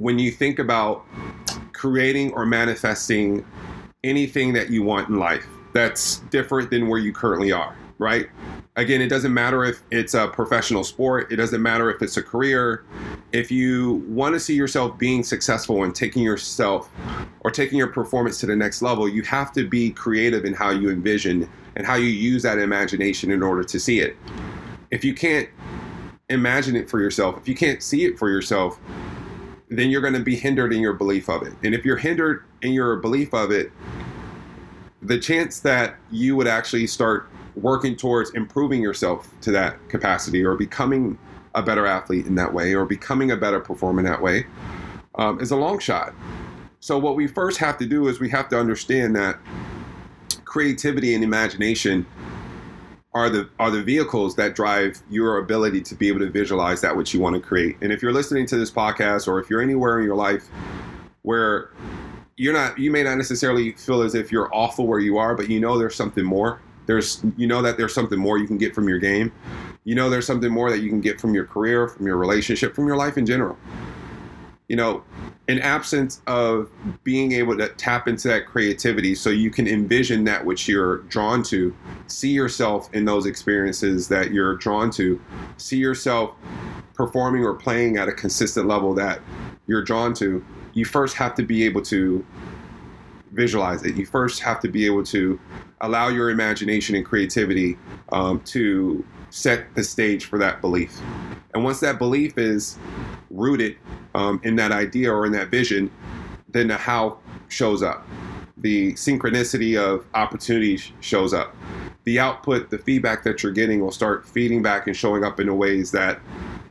when 0.00 0.18
you 0.18 0.30
think 0.30 0.58
about 0.58 1.04
creating 1.74 2.32
or 2.32 2.46
manifesting 2.46 3.44
anything 4.02 4.54
that 4.54 4.70
you 4.70 4.82
want 4.82 5.10
in 5.10 5.18
life 5.18 5.46
that's 5.74 6.20
different 6.30 6.70
than 6.70 6.88
where 6.88 6.98
you 6.98 7.12
currently 7.12 7.52
are, 7.52 7.76
right? 7.98 8.26
Again, 8.76 9.02
it 9.02 9.08
doesn't 9.08 9.34
matter 9.34 9.62
if 9.62 9.82
it's 9.90 10.14
a 10.14 10.28
professional 10.28 10.84
sport, 10.84 11.30
it 11.30 11.36
doesn't 11.36 11.60
matter 11.60 11.90
if 11.90 12.00
it's 12.00 12.16
a 12.16 12.22
career. 12.22 12.86
If 13.32 13.50
you 13.50 14.02
want 14.08 14.34
to 14.34 14.40
see 14.40 14.54
yourself 14.54 14.96
being 14.96 15.22
successful 15.22 15.84
and 15.84 15.94
taking 15.94 16.22
yourself 16.22 16.88
or 17.40 17.50
taking 17.50 17.76
your 17.76 17.88
performance 17.88 18.40
to 18.40 18.46
the 18.46 18.56
next 18.56 18.80
level, 18.80 19.06
you 19.06 19.22
have 19.24 19.52
to 19.52 19.68
be 19.68 19.90
creative 19.90 20.46
in 20.46 20.54
how 20.54 20.70
you 20.70 20.88
envision 20.88 21.46
and 21.76 21.86
how 21.86 21.96
you 21.96 22.06
use 22.06 22.42
that 22.42 22.56
imagination 22.56 23.30
in 23.30 23.42
order 23.42 23.62
to 23.64 23.78
see 23.78 24.00
it. 24.00 24.16
If 24.90 25.04
you 25.04 25.12
can't 25.12 25.50
imagine 26.30 26.74
it 26.74 26.88
for 26.88 27.00
yourself, 27.00 27.36
if 27.36 27.46
you 27.46 27.54
can't 27.54 27.82
see 27.82 28.06
it 28.06 28.18
for 28.18 28.30
yourself, 28.30 28.80
then 29.70 29.88
you're 29.88 30.00
going 30.00 30.14
to 30.14 30.20
be 30.20 30.36
hindered 30.36 30.72
in 30.72 30.80
your 30.80 30.92
belief 30.92 31.28
of 31.28 31.42
it. 31.42 31.54
And 31.62 31.74
if 31.74 31.84
you're 31.84 31.96
hindered 31.96 32.44
in 32.60 32.72
your 32.72 32.96
belief 32.96 33.32
of 33.32 33.52
it, 33.52 33.70
the 35.00 35.18
chance 35.18 35.60
that 35.60 35.96
you 36.10 36.36
would 36.36 36.48
actually 36.48 36.86
start 36.88 37.28
working 37.54 37.96
towards 37.96 38.30
improving 38.30 38.82
yourself 38.82 39.28
to 39.40 39.50
that 39.52 39.88
capacity 39.88 40.44
or 40.44 40.56
becoming 40.56 41.18
a 41.54 41.62
better 41.62 41.86
athlete 41.86 42.26
in 42.26 42.34
that 42.34 42.52
way 42.52 42.74
or 42.74 42.84
becoming 42.84 43.30
a 43.30 43.36
better 43.36 43.60
performer 43.60 44.00
in 44.00 44.06
that 44.06 44.20
way 44.20 44.44
um, 45.14 45.40
is 45.40 45.50
a 45.50 45.56
long 45.56 45.78
shot. 45.78 46.14
So, 46.80 46.98
what 46.98 47.16
we 47.16 47.26
first 47.26 47.58
have 47.58 47.78
to 47.78 47.86
do 47.86 48.08
is 48.08 48.20
we 48.20 48.30
have 48.30 48.48
to 48.50 48.58
understand 48.58 49.14
that 49.16 49.38
creativity 50.44 51.14
and 51.14 51.22
imagination 51.22 52.06
are 53.12 53.28
the 53.28 53.48
are 53.58 53.70
the 53.70 53.82
vehicles 53.82 54.36
that 54.36 54.54
drive 54.54 55.02
your 55.10 55.38
ability 55.38 55.80
to 55.82 55.94
be 55.94 56.08
able 56.08 56.20
to 56.20 56.30
visualize 56.30 56.80
that 56.80 56.96
which 56.96 57.12
you 57.12 57.20
want 57.20 57.34
to 57.34 57.40
create. 57.40 57.76
And 57.80 57.92
if 57.92 58.02
you're 58.02 58.12
listening 58.12 58.46
to 58.46 58.56
this 58.56 58.70
podcast 58.70 59.26
or 59.26 59.40
if 59.40 59.50
you're 59.50 59.62
anywhere 59.62 59.98
in 59.98 60.06
your 60.06 60.16
life 60.16 60.48
where 61.22 61.70
you're 62.36 62.54
not 62.54 62.78
you 62.78 62.90
may 62.90 63.02
not 63.02 63.16
necessarily 63.16 63.72
feel 63.72 64.02
as 64.02 64.14
if 64.14 64.30
you're 64.30 64.52
awful 64.54 64.86
where 64.86 65.00
you 65.00 65.18
are, 65.18 65.34
but 65.34 65.50
you 65.50 65.58
know 65.58 65.76
there's 65.76 65.96
something 65.96 66.24
more. 66.24 66.60
There's 66.86 67.24
you 67.36 67.46
know 67.46 67.62
that 67.62 67.76
there's 67.76 67.94
something 67.94 68.18
more 68.18 68.38
you 68.38 68.46
can 68.46 68.58
get 68.58 68.74
from 68.74 68.88
your 68.88 68.98
game. 68.98 69.32
You 69.84 69.94
know 69.96 70.08
there's 70.08 70.26
something 70.26 70.50
more 70.50 70.70
that 70.70 70.78
you 70.78 70.88
can 70.88 71.00
get 71.00 71.20
from 71.20 71.34
your 71.34 71.46
career, 71.46 71.88
from 71.88 72.06
your 72.06 72.16
relationship, 72.16 72.74
from 72.74 72.86
your 72.86 72.96
life 72.96 73.18
in 73.18 73.26
general. 73.26 73.58
You 74.70 74.76
know, 74.76 75.02
in 75.48 75.58
absence 75.58 76.22
of 76.28 76.70
being 77.02 77.32
able 77.32 77.56
to 77.58 77.70
tap 77.70 78.06
into 78.06 78.28
that 78.28 78.46
creativity. 78.46 79.16
So 79.16 79.28
you 79.28 79.50
can 79.50 79.66
envision 79.66 80.22
that 80.24 80.44
which 80.44 80.68
you're 80.68 80.98
drawn 81.08 81.42
to, 81.44 81.74
see 82.06 82.30
yourself 82.30 82.88
in 82.94 83.04
those 83.04 83.26
experiences 83.26 84.06
that 84.08 84.30
you're 84.30 84.54
drawn 84.54 84.92
to, 84.92 85.20
see 85.56 85.78
yourself 85.78 86.36
performing 86.94 87.44
or 87.44 87.54
playing 87.54 87.96
at 87.96 88.06
a 88.06 88.12
consistent 88.12 88.68
level 88.68 88.94
that 88.94 89.20
you're 89.66 89.82
drawn 89.82 90.14
to, 90.14 90.44
you 90.74 90.84
first 90.84 91.16
have 91.16 91.34
to 91.34 91.42
be 91.42 91.64
able 91.64 91.82
to 91.82 92.24
visualize 93.32 93.84
it. 93.84 93.96
You 93.96 94.06
first 94.06 94.40
have 94.40 94.60
to 94.60 94.68
be 94.68 94.86
able 94.86 95.04
to 95.04 95.38
allow 95.80 96.08
your 96.08 96.30
imagination 96.30 96.94
and 96.96 97.04
creativity 97.04 97.78
um, 98.10 98.40
to 98.40 99.04
set 99.30 99.74
the 99.74 99.84
stage 99.84 100.24
for 100.24 100.38
that 100.38 100.60
belief. 100.60 101.00
And 101.54 101.64
once 101.64 101.80
that 101.80 101.98
belief 101.98 102.38
is 102.38 102.78
rooted 103.30 103.76
um, 104.14 104.40
in 104.42 104.56
that 104.56 104.72
idea 104.72 105.12
or 105.12 105.26
in 105.26 105.32
that 105.32 105.50
vision, 105.50 105.90
then 106.48 106.68
the 106.68 106.76
how 106.76 107.18
shows 107.48 107.82
up. 107.82 108.06
the 108.62 108.92
synchronicity 108.94 109.78
of 109.78 110.04
opportunity 110.14 110.78
shows 111.00 111.32
up. 111.32 111.54
The 112.04 112.18
output, 112.18 112.70
the 112.70 112.78
feedback 112.78 113.24
that 113.24 113.42
you're 113.42 113.52
getting 113.52 113.80
will 113.80 113.92
start 113.92 114.26
feeding 114.26 114.62
back 114.62 114.86
and 114.86 114.96
showing 114.96 115.24
up 115.24 115.40
in 115.40 115.56
ways 115.56 115.90
that 115.92 116.20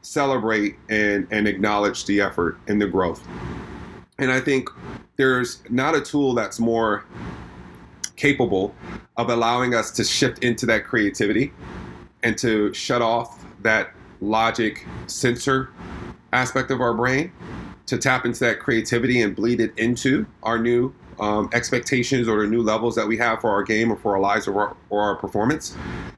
celebrate 0.01 0.75
and, 0.89 1.27
and 1.31 1.47
acknowledge 1.47 2.05
the 2.05 2.21
effort 2.21 2.57
and 2.67 2.81
the 2.81 2.87
growth. 2.87 3.27
And 4.17 4.31
I 4.31 4.39
think 4.39 4.69
there's 5.19 5.61
not 5.69 5.95
a 5.95 6.01
tool 6.01 6.33
that's 6.33 6.61
more 6.61 7.03
capable 8.15 8.73
of 9.17 9.29
allowing 9.29 9.75
us 9.75 9.91
to 9.91 10.01
shift 10.01 10.45
into 10.45 10.65
that 10.65 10.85
creativity 10.85 11.51
and 12.23 12.37
to 12.37 12.73
shut 12.73 13.01
off 13.01 13.43
that 13.61 13.91
logic 14.21 14.85
censor 15.07 15.71
aspect 16.31 16.71
of 16.71 16.79
our 16.79 16.93
brain 16.93 17.29
to 17.85 17.97
tap 17.97 18.25
into 18.25 18.39
that 18.39 18.61
creativity 18.61 19.21
and 19.21 19.35
bleed 19.35 19.59
it 19.59 19.77
into 19.77 20.25
our 20.43 20.57
new 20.57 20.93
um, 21.19 21.49
expectations 21.51 22.29
or 22.29 22.41
the 22.41 22.47
new 22.47 22.61
levels 22.61 22.95
that 22.95 23.05
we 23.05 23.17
have 23.17 23.41
for 23.41 23.49
our 23.49 23.61
game 23.61 23.91
or 23.91 23.97
for 23.97 24.13
our 24.13 24.21
lives 24.21 24.47
or 24.47 24.57
our, 24.61 24.77
or 24.89 25.01
our 25.01 25.17
performance 25.17 25.75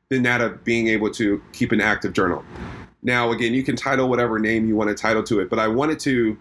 than 0.09 0.21
that 0.21 0.41
of 0.41 0.63
being 0.63 0.89
able 0.89 1.09
to 1.09 1.41
keep 1.53 1.71
an 1.71 1.81
active 1.81 2.13
journal. 2.13 2.45
Now, 3.01 3.31
again, 3.31 3.55
you 3.55 3.63
can 3.63 3.75
title 3.75 4.09
whatever 4.09 4.37
name 4.37 4.67
you 4.67 4.75
want 4.75 4.89
to 4.89 4.95
title 4.95 5.23
to 5.23 5.39
it, 5.39 5.49
but 5.49 5.57
I 5.57 5.67
wanted 5.67 5.99
to 6.01 6.37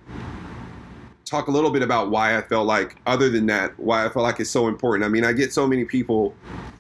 talk 1.31 1.47
a 1.47 1.51
little 1.51 1.71
bit 1.71 1.83
about 1.83 2.11
why 2.11 2.37
I 2.37 2.43
felt 2.43 2.67
like, 2.67 2.97
other 3.07 3.31
than 3.31 3.47
that, 3.47 3.79
why 3.79 4.05
I 4.05 4.09
felt 4.09 4.25
like 4.25 4.41
it's 4.41 4.51
so 4.51 4.67
important. 4.67 5.05
I 5.05 5.09
mean, 5.09 5.25
I 5.25 5.33
get 5.33 5.53
so 5.53 5.65
many 5.67 5.85
people 5.85 6.35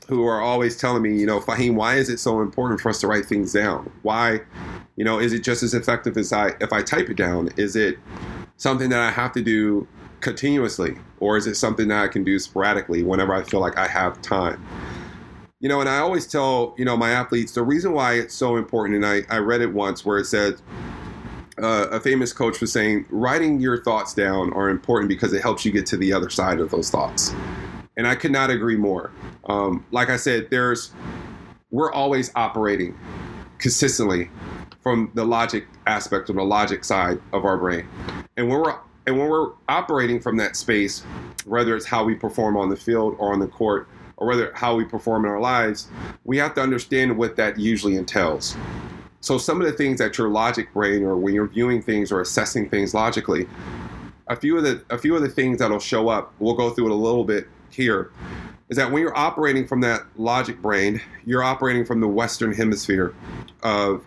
who 0.09 0.27
are 0.27 0.41
always 0.41 0.77
telling 0.77 1.03
me, 1.03 1.17
you 1.17 1.25
know, 1.25 1.39
Faheem, 1.39 1.77
why 1.77 1.95
is 1.95 2.09
it 2.09 2.19
so 2.19 2.41
important 2.41 2.81
for 2.81 2.89
us 2.89 3.01
to 3.01 3.07
write 3.07 3.27
things 3.27 3.53
down? 3.53 3.93
Why, 4.03 4.41
you 4.97 5.05
know, 5.05 5.21
is 5.21 5.33
it 5.33 5.45
just 5.45 5.63
as 5.63 5.73
effective 5.73 6.17
as 6.17 6.33
I 6.33 6.49
if 6.61 6.73
I 6.73 6.83
type 6.83 7.09
it 7.09 7.17
down? 7.17 7.51
Is 7.57 7.77
it 7.77 7.97
something 8.57 8.91
that 8.91 8.99
I 8.99 9.13
have 9.13 9.33
to 9.35 9.43
do 9.43 9.87
continuously, 10.19 10.99
or 11.21 11.37
is 11.37 11.47
it 11.47 11.55
something 11.55 11.87
that 11.89 12.03
I 12.03 12.09
can 12.09 12.25
do 12.25 12.41
sporadically 12.41 13.05
whenever 13.05 13.33
I 13.33 13.45
feel 13.45 13.61
like 13.61 13.79
I 13.79 13.87
have 13.87 14.21
time? 14.21 14.67
You 15.61 15.69
know, 15.69 15.81
and 15.81 15.89
I 15.89 15.99
always 15.99 16.27
tell, 16.27 16.75
you 16.77 16.85
know, 16.85 16.97
my 16.97 17.11
athletes 17.11 17.53
the 17.53 17.63
reason 17.63 17.93
why 17.93 18.15
it's 18.15 18.35
so 18.35 18.57
important, 18.57 18.97
and 18.97 19.07
I, 19.07 19.23
I 19.33 19.39
read 19.39 19.61
it 19.61 19.73
once 19.73 20.05
where 20.05 20.19
it 20.19 20.25
said, 20.25 20.61
uh, 21.61 21.89
a 21.91 22.01
famous 22.01 22.33
coach 22.33 22.61
was 22.61 22.73
saying, 22.73 23.07
writing 23.11 23.61
your 23.61 23.83
thoughts 23.83 24.15
down 24.15 24.53
are 24.53 24.69
important 24.69 25.09
because 25.09 25.33
it 25.33 25.43
helps 25.43 25.65
you 25.65 25.73
get 25.73 25.87
to 25.87 25.97
the 25.97 26.13
other 26.13 26.31
side 26.31 26.61
of 26.61 26.71
those 26.71 26.91
thoughts. 26.91 27.35
And 27.97 28.07
I 28.07 28.15
could 28.15 28.33
not 28.33 28.51
agree 28.51 28.77
more. 28.77 29.13
Um, 29.45 29.85
like 29.91 30.09
I 30.09 30.17
said, 30.17 30.49
there's, 30.51 30.93
we're 31.71 31.93
always 31.93 32.31
operating 32.35 32.99
consistently 33.59 34.31
from 34.83 35.11
the 35.15 35.25
logic 35.25 35.67
aspect 35.87 36.31
or 36.31 36.33
the 36.33 36.43
logic 36.43 36.85
side 36.85 37.21
of 37.33 37.45
our 37.45 37.59
brain. 37.59 37.87
And 38.37 38.49
when 38.49 38.61
we're 38.63 38.79
and 39.07 39.19
when 39.19 39.29
we're 39.29 39.53
operating 39.69 40.21
from 40.21 40.37
that 40.37 40.57
space, 40.57 41.03
whether 41.45 41.75
it's 41.75 41.87
how 41.87 42.05
we 42.05 42.15
perform 42.15 42.57
on 42.57 42.69
the 42.69 42.77
field 42.77 43.17
or 43.19 43.33
on 43.33 43.41
the 43.41 43.47
court, 43.47 43.89
or 44.19 44.29
whether 44.29 44.53
how 44.55 44.77
we 44.77 44.85
perform 44.85 45.25
in 45.25 45.31
our 45.31 45.41
lives, 45.41 45.89
we 46.25 46.37
have 46.37 46.55
to 46.55 46.61
understand 46.61 47.17
what 47.17 47.35
that 47.37 47.59
usually 47.59 47.97
entails. 47.97 48.57
So 49.21 49.37
some 49.37 49.61
of 49.61 49.67
the 49.67 49.73
things 49.73 49.99
that 49.99 50.17
your 50.17 50.29
logic 50.29 50.73
brain 50.73 51.03
or 51.03 51.17
when 51.17 51.35
you're 51.35 51.49
viewing 51.49 51.83
things 51.83 52.11
or 52.11 52.21
assessing 52.21 52.71
things 52.71 52.95
logically, 52.95 53.47
a 54.29 54.37
few 54.37 54.57
of 54.57 54.63
the 54.63 54.83
a 54.91 54.97
few 54.97 55.15
of 55.15 55.23
the 55.23 55.29
things 55.29 55.59
that'll 55.59 55.79
show 55.79 56.09
up, 56.09 56.33
we'll 56.39 56.55
go 56.55 56.71
through 56.71 56.87
it 56.87 56.93
a 56.93 56.95
little 56.95 57.25
bit 57.25 57.47
here, 57.71 58.11
is 58.71 58.77
that 58.77 58.91
when 58.91 59.03
you're 59.03 59.17
operating 59.17 59.67
from 59.67 59.81
that 59.83 60.03
logic 60.17 60.63
brain, 60.63 61.01
you're 61.27 61.43
operating 61.43 61.85
from 61.85 62.01
the 62.01 62.09
western 62.09 62.53
hemisphere 62.53 63.15
of, 63.63 64.03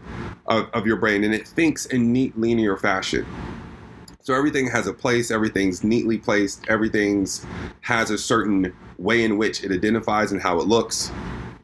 of, 0.47 0.69
of 0.73 0.87
your 0.87 0.97
brain 0.97 1.23
and 1.23 1.33
it 1.33 1.47
thinks 1.47 1.85
in 1.87 2.11
neat 2.11 2.37
linear 2.37 2.77
fashion. 2.77 3.25
So 4.21 4.33
everything 4.33 4.69
has 4.69 4.87
a 4.87 4.93
place, 4.93 5.31
everything's 5.31 5.83
neatly 5.83 6.17
placed, 6.17 6.65
everything's 6.69 7.45
has 7.81 8.09
a 8.09 8.17
certain 8.17 8.73
way 8.97 9.25
in 9.25 9.37
which 9.37 9.65
it 9.65 9.71
identifies 9.71 10.31
and 10.31 10.41
how 10.41 10.61
it 10.61 10.67
looks. 10.67 11.11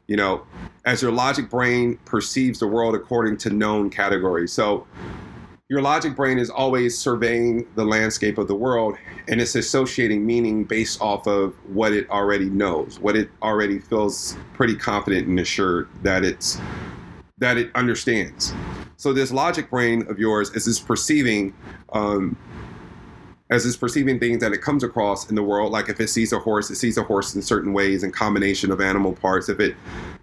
You 0.07 0.17
know, 0.17 0.45
as 0.89 1.03
your 1.03 1.11
logic 1.11 1.51
brain 1.51 1.99
perceives 2.03 2.57
the 2.57 2.65
world 2.65 2.95
according 2.95 3.37
to 3.37 3.51
known 3.51 3.91
categories. 3.91 4.51
So 4.51 4.87
your 5.67 5.83
logic 5.83 6.15
brain 6.15 6.39
is 6.39 6.49
always 6.49 6.97
surveying 6.97 7.67
the 7.75 7.85
landscape 7.85 8.39
of 8.39 8.47
the 8.47 8.55
world 8.55 8.97
and 9.27 9.39
it's 9.39 9.53
associating 9.53 10.25
meaning 10.25 10.63
based 10.63 10.99
off 10.99 11.27
of 11.27 11.53
what 11.71 11.93
it 11.93 12.09
already 12.09 12.49
knows, 12.49 12.99
what 12.99 13.15
it 13.15 13.29
already 13.43 13.77
feels 13.77 14.35
pretty 14.55 14.75
confident 14.75 15.27
and 15.27 15.39
assured 15.39 15.87
that 16.01 16.25
it's 16.25 16.59
that 17.37 17.59
it 17.59 17.69
understands. 17.75 18.51
So 18.97 19.13
this 19.13 19.31
logic 19.31 19.69
brain 19.69 20.07
of 20.09 20.17
yours 20.17 20.49
is 20.55 20.65
this 20.65 20.79
perceiving 20.79 21.53
um, 21.93 22.35
as 23.49 23.65
it's 23.65 23.77
perceiving 23.77 24.19
things 24.19 24.41
that 24.41 24.53
it 24.53 24.61
comes 24.61 24.83
across 24.83 25.29
in 25.29 25.35
the 25.35 25.43
world. 25.43 25.71
Like 25.71 25.89
if 25.89 25.99
it 25.99 26.09
sees 26.09 26.33
a 26.33 26.39
horse, 26.39 26.69
it 26.69 26.75
sees 26.75 26.97
a 26.97 27.03
horse 27.03 27.35
in 27.35 27.41
certain 27.41 27.73
ways 27.73 28.03
and 28.03 28.13
combination 28.13 28.71
of 28.71 28.79
animal 28.79 29.13
parts. 29.13 29.49
If 29.49 29.59
it 29.59 29.75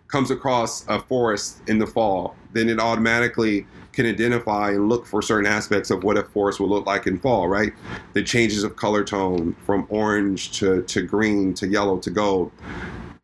comes 0.09 0.30
across 0.30 0.87
a 0.88 1.00
forest 1.00 1.61
in 1.66 1.78
the 1.78 1.87
fall, 1.87 2.37
then 2.52 2.68
it 2.68 2.78
automatically 2.78 3.66
can 3.92 4.06
identify 4.06 4.71
and 4.71 4.88
look 4.88 5.06
for 5.06 5.23
certain 5.23 5.50
aspects 5.50 5.90
of 5.90 6.04
what 6.04 6.16
a 6.16 6.23
forest 6.23 6.61
will 6.61 6.68
look 6.68 6.87
like 6.87 7.06
in 7.06 7.18
fall, 7.18 7.49
right? 7.49 7.73
The 8.12 8.23
changes 8.23 8.62
of 8.62 8.76
color 8.76 9.02
tone 9.02 9.56
from 9.64 9.87
orange 9.88 10.52
to, 10.59 10.83
to 10.83 11.02
green 11.02 11.54
to 11.54 11.66
yellow 11.66 11.99
to 11.99 12.11
gold. 12.11 12.52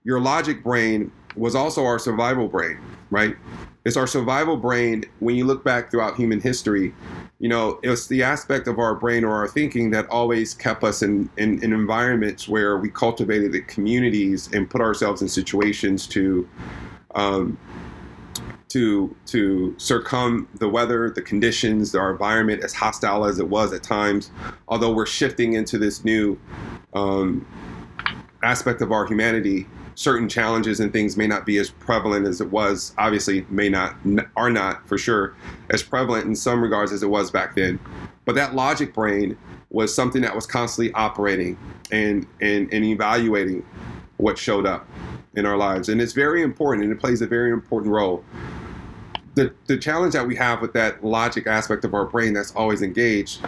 Your 0.03 0.19
logic 0.19 0.65
brain 0.65 1.13
was 1.37 1.55
also 1.55 1.85
our 1.85 1.99
survival 1.99 2.49
brain, 2.49 2.79
right? 3.11 3.37
It's 3.85 3.97
our 3.97 4.07
survival 4.07 4.57
brain 4.57 5.05
when 5.21 5.35
you 5.35 5.45
look 5.45 5.65
back 5.65 5.91
throughout 5.91 6.17
human 6.17 6.41
history 6.41 6.95
you 7.43 7.49
know, 7.49 7.81
it's 7.83 8.07
the 8.07 8.23
aspect 8.23 8.69
of 8.69 8.79
our 8.79 8.95
brain 8.95 9.25
or 9.25 9.35
our 9.35 9.49
thinking 9.49 9.91
that 9.91 10.09
always 10.11 10.55
kept 10.55 10.85
us 10.85 11.03
in, 11.03 11.29
in, 11.37 11.61
in 11.61 11.73
environments 11.73 12.49
where 12.49 12.77
we 12.79 12.89
cultivated 12.89 13.51
the 13.51 13.63
communities 13.63 14.49
and 14.53 14.71
put 14.71 14.81
ourselves 14.81 15.23
in 15.23 15.29
situations 15.29 16.07
to 16.07 16.49
um, 17.17 17.59
to 18.69 19.15
to 19.27 19.75
circum 19.77 20.49
the 20.61 20.69
weather, 20.69 21.11
the 21.11 21.21
conditions, 21.21 21.97
our 21.97 22.13
environment, 22.13 22.63
as 22.63 22.73
hostile 22.73 23.25
as 23.25 23.41
it 23.41 23.49
was 23.49 23.73
at 23.73 23.83
times. 23.83 24.31
Although 24.69 24.93
we're 24.93 25.05
shifting 25.05 25.55
into 25.55 25.79
this 25.79 26.05
new 26.05 26.39
um, 26.95 27.45
aspect 28.45 28.83
of 28.83 28.93
our 28.93 29.05
humanity, 29.05 29.67
certain 29.95 30.29
challenges 30.29 30.81
and 30.81 30.93
things 30.93 31.17
may 31.17 31.27
not 31.27 31.45
be 31.45 31.59
as 31.59 31.71
prevalent 31.71 32.27
as 32.27 32.41
it 32.41 32.51
was. 32.51 32.95
Obviously, 32.99 33.47
may 33.51 33.69
not 33.69 33.97
are 34.37 34.51
not 34.51 34.87
for 34.89 34.99
sure 34.99 35.35
as 35.71 35.83
prevalent 35.83 36.27
in 36.27 36.35
some 36.35 36.63
regards 36.63 36.93
as 36.93 37.03
it 37.03 37.09
was 37.09 37.31
back 37.31 37.55
then. 37.55 37.79
But 38.25 38.35
that 38.37 38.55
logic 38.55 38.95
brain 38.95 39.37
was 39.71 39.95
something 39.95 40.23
that 40.23 40.35
was 40.35 40.47
constantly 40.47 40.93
operating 40.95 41.59
and 41.91 42.27
and, 42.41 42.73
and 42.73 42.85
evaluating 42.85 43.65
what 44.17 44.39
showed 44.39 44.67
up 44.67 44.87
in 45.35 45.47
our 45.47 45.57
lives, 45.57 45.89
and 45.89 46.01
it's 46.01 46.13
very 46.13 46.43
important, 46.43 46.85
and 46.85 46.93
it 46.93 47.01
plays 47.01 47.23
a 47.23 47.27
very 47.27 47.51
important 47.51 47.93
role. 47.93 48.25
The, 49.35 49.55
the 49.67 49.79
challenge 49.79 50.13
that 50.13 50.27
we 50.27 50.37
have 50.37 50.61
with 50.61 50.75
that 50.75 51.03
logic 51.03 51.47
aspect 51.47 51.85
of 51.87 51.95
our 51.95 52.05
brain 52.05 52.35
that's 52.35 52.55
always 52.55 52.83
engaged, 52.83 53.41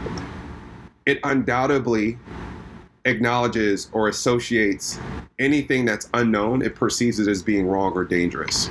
it 1.04 1.20
undoubtedly 1.24 2.18
acknowledges 3.04 3.90
or 3.92 4.08
associates 4.08 4.98
anything 5.38 5.84
that's 5.84 6.08
unknown, 6.14 6.62
it 6.62 6.74
perceives 6.74 7.18
it 7.18 7.28
as 7.28 7.42
being 7.42 7.66
wrong 7.66 7.92
or 7.92 8.04
dangerous. 8.04 8.70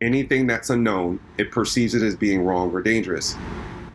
Anything 0.00 0.46
that's 0.46 0.70
unknown, 0.70 1.20
it 1.38 1.50
perceives 1.50 1.94
it 1.94 2.02
as 2.02 2.14
being 2.16 2.44
wrong 2.44 2.70
or 2.72 2.80
dangerous. 2.80 3.36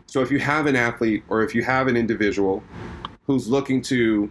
So 0.06 0.20
if 0.20 0.30
you 0.30 0.38
have 0.38 0.66
an 0.66 0.76
athlete 0.76 1.24
or 1.28 1.42
if 1.42 1.54
you 1.54 1.62
have 1.64 1.88
an 1.88 1.96
individual 1.96 2.62
who's 3.26 3.48
looking 3.48 3.80
to 3.82 4.30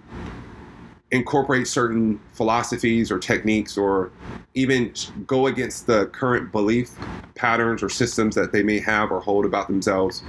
incorporate 1.12 1.68
certain 1.68 2.20
philosophies 2.32 3.12
or 3.12 3.20
techniques 3.20 3.78
or 3.78 4.12
even 4.56 4.94
go 5.28 5.48
against 5.48 5.86
the 5.86 6.08
current 6.08 6.52
belief 6.52 6.92
patterns 7.36 7.84
or 7.84 7.90
systems 7.90 8.34
that 8.36 8.52
they 8.52 8.64
may 8.64 8.80
have 8.80 9.12
or 9.12 9.20
hold 9.20 9.46
about 9.46 9.68
themselves 9.68 10.24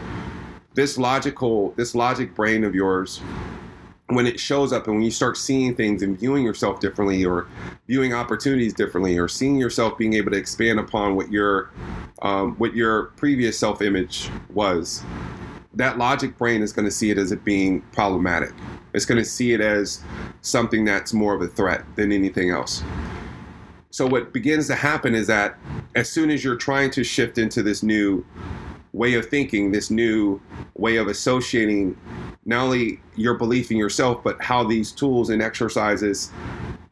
this 0.74 0.98
logical 0.98 1.70
this 1.76 1.94
logic 1.94 2.34
brain 2.34 2.64
of 2.64 2.74
yours 2.74 3.22
when 4.08 4.26
it 4.26 4.38
shows 4.38 4.72
up 4.72 4.86
and 4.86 4.96
when 4.96 5.04
you 5.04 5.10
start 5.10 5.36
seeing 5.36 5.74
things 5.74 6.02
and 6.02 6.18
viewing 6.18 6.44
yourself 6.44 6.78
differently 6.78 7.24
or 7.24 7.46
viewing 7.86 8.12
opportunities 8.12 8.74
differently 8.74 9.18
or 9.18 9.28
seeing 9.28 9.56
yourself 9.56 9.96
being 9.96 10.12
able 10.12 10.30
to 10.30 10.36
expand 10.36 10.78
upon 10.78 11.16
what 11.16 11.30
your 11.30 11.70
um, 12.22 12.54
what 12.56 12.74
your 12.74 13.06
previous 13.16 13.58
self-image 13.58 14.30
was 14.52 15.02
that 15.76 15.98
logic 15.98 16.36
brain 16.38 16.62
is 16.62 16.72
going 16.72 16.84
to 16.84 16.90
see 16.90 17.10
it 17.10 17.18
as 17.18 17.32
it 17.32 17.44
being 17.44 17.80
problematic. 17.92 18.52
It's 18.92 19.04
going 19.04 19.18
to 19.18 19.24
see 19.24 19.52
it 19.52 19.60
as 19.60 20.02
something 20.40 20.84
that's 20.84 21.12
more 21.12 21.34
of 21.34 21.42
a 21.42 21.48
threat 21.48 21.84
than 21.96 22.12
anything 22.12 22.50
else. 22.50 22.82
So 23.90 24.06
what 24.06 24.32
begins 24.32 24.66
to 24.68 24.74
happen 24.74 25.14
is 25.14 25.26
that 25.28 25.56
as 25.94 26.08
soon 26.08 26.30
as 26.30 26.42
you're 26.44 26.56
trying 26.56 26.90
to 26.92 27.04
shift 27.04 27.38
into 27.38 27.62
this 27.62 27.82
new 27.82 28.24
way 28.92 29.14
of 29.14 29.26
thinking 29.26 29.72
this 29.72 29.90
new 29.90 30.40
way 30.76 30.96
of 30.96 31.08
associating 31.08 31.96
not 32.46 32.64
only 32.64 33.00
your 33.16 33.34
belief 33.34 33.70
in 33.70 33.76
yourself, 33.76 34.22
but 34.22 34.40
how 34.40 34.64
these 34.64 34.92
tools 34.92 35.30
and 35.30 35.42
exercises 35.42 36.30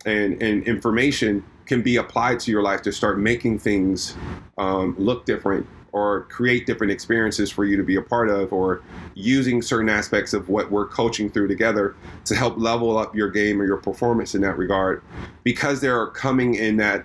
and, 0.06 0.42
and 0.42 0.64
information 0.64 1.44
can 1.66 1.82
be 1.82 1.96
applied 1.96 2.40
to 2.40 2.50
your 2.50 2.62
life 2.62 2.82
to 2.82 2.92
start 2.92 3.18
making 3.18 3.58
things 3.58 4.16
um, 4.58 4.94
look 4.98 5.24
different 5.24 5.66
or 5.92 6.22
create 6.22 6.66
different 6.66 6.90
experiences 6.90 7.50
for 7.50 7.64
you 7.64 7.76
to 7.76 7.82
be 7.82 7.96
a 7.96 8.02
part 8.02 8.30
of 8.30 8.52
or 8.52 8.82
using 9.14 9.60
certain 9.60 9.90
aspects 9.90 10.32
of 10.32 10.48
what 10.48 10.70
we're 10.70 10.86
coaching 10.86 11.30
through 11.30 11.46
together 11.46 11.94
to 12.24 12.34
help 12.34 12.56
level 12.56 12.96
up 12.96 13.14
your 13.14 13.30
game 13.30 13.60
or 13.60 13.66
your 13.66 13.76
performance 13.76 14.34
in 14.34 14.40
that 14.40 14.56
regard. 14.56 15.02
Because 15.44 15.80
they're 15.80 16.06
coming 16.08 16.54
in 16.54 16.78
that 16.78 17.04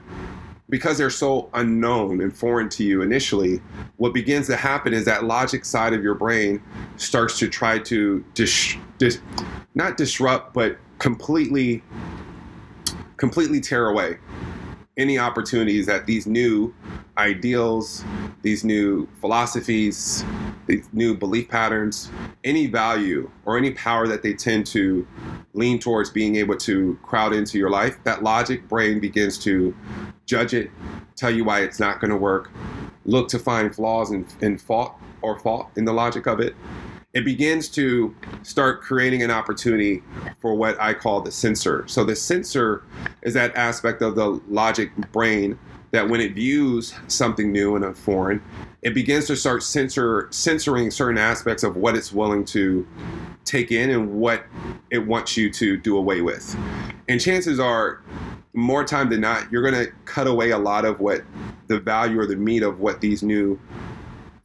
because 0.69 0.97
they're 0.97 1.09
so 1.09 1.49
unknown 1.53 2.21
and 2.21 2.35
foreign 2.35 2.67
to 2.69 2.83
you 2.83 3.01
initially 3.01 3.61
what 3.97 4.13
begins 4.13 4.47
to 4.47 4.55
happen 4.55 4.93
is 4.93 5.05
that 5.05 5.23
logic 5.23 5.63
side 5.63 5.93
of 5.93 6.03
your 6.03 6.15
brain 6.15 6.61
starts 6.97 7.39
to 7.39 7.47
try 7.47 7.79
to 7.79 8.23
dis, 8.33 8.75
dis, 8.97 9.19
not 9.75 9.97
disrupt 9.97 10.53
but 10.53 10.77
completely 10.99 11.81
completely 13.17 13.59
tear 13.59 13.87
away 13.87 14.17
any 14.97 15.17
opportunities 15.17 15.85
that 15.85 16.05
these 16.05 16.27
new 16.27 16.73
ideals, 17.17 18.03
these 18.41 18.63
new 18.63 19.07
philosophies, 19.19 20.23
these 20.67 20.87
new 20.93 21.15
belief 21.15 21.49
patterns, 21.49 22.11
any 22.43 22.67
value 22.67 23.29
or 23.45 23.57
any 23.57 23.71
power 23.71 24.07
that 24.07 24.21
they 24.21 24.33
tend 24.33 24.65
to 24.67 25.07
lean 25.53 25.79
towards 25.79 26.09
being 26.09 26.35
able 26.35 26.55
to 26.57 26.97
crowd 27.03 27.33
into 27.33 27.57
your 27.57 27.69
life, 27.69 27.97
that 28.03 28.23
logic 28.23 28.67
brain 28.67 28.99
begins 28.99 29.37
to 29.39 29.75
judge 30.25 30.53
it, 30.53 30.69
tell 31.15 31.31
you 31.31 31.43
why 31.43 31.61
it's 31.61 31.79
not 31.79 31.99
going 31.99 32.11
to 32.11 32.17
work, 32.17 32.51
look 33.05 33.27
to 33.29 33.39
find 33.39 33.73
flaws 33.73 34.11
and, 34.11 34.61
fault 34.61 34.93
or 35.21 35.39
fault 35.39 35.69
in 35.77 35.85
the 35.85 35.93
logic 35.93 36.27
of 36.27 36.39
it, 36.39 36.55
it 37.13 37.25
begins 37.25 37.69
to 37.69 38.13
start 38.43 38.81
creating 38.81 39.23
an 39.23 39.31
opportunity 39.31 40.03
for 40.39 40.53
what 40.53 40.79
I 40.79 40.93
call 40.93 41.21
the 41.21 41.31
censor. 41.31 41.87
So 41.87 42.03
the 42.03 42.15
censor 42.15 42.83
is 43.23 43.33
that 43.33 43.55
aspect 43.55 44.01
of 44.01 44.15
the 44.15 44.39
logic 44.49 44.95
brain 45.11 45.57
that 45.91 46.07
when 46.09 46.19
it 46.19 46.33
views 46.33 46.93
something 47.07 47.51
new 47.51 47.75
and 47.75 47.97
foreign, 47.97 48.41
it 48.81 48.93
begins 48.93 49.25
to 49.27 49.35
start 49.35 49.63
censor 49.63 50.27
censoring 50.31 50.91
certain 50.91 51.17
aspects 51.17 51.63
of 51.63 51.75
what 51.75 51.95
it's 51.95 52.11
willing 52.11 52.45
to 52.45 52.87
take 53.45 53.71
in 53.71 53.89
and 53.89 54.11
what 54.11 54.43
it 54.91 54.99
wants 54.99 55.37
you 55.37 55.49
to 55.51 55.77
do 55.77 55.97
away 55.97 56.21
with. 56.21 56.55
And 57.07 57.19
chances 57.19 57.59
are, 57.59 58.01
more 58.53 58.83
time 58.83 59.09
than 59.09 59.21
not, 59.21 59.51
you're 59.51 59.61
going 59.61 59.85
to 59.85 59.91
cut 60.05 60.25
away 60.27 60.49
a 60.49 60.57
lot 60.57 60.83
of 60.83 60.99
what 60.99 61.23
the 61.67 61.79
value 61.79 62.19
or 62.19 62.25
the 62.25 62.35
meat 62.35 62.63
of 62.63 62.79
what 62.79 63.01
these 63.01 63.21
new 63.21 63.59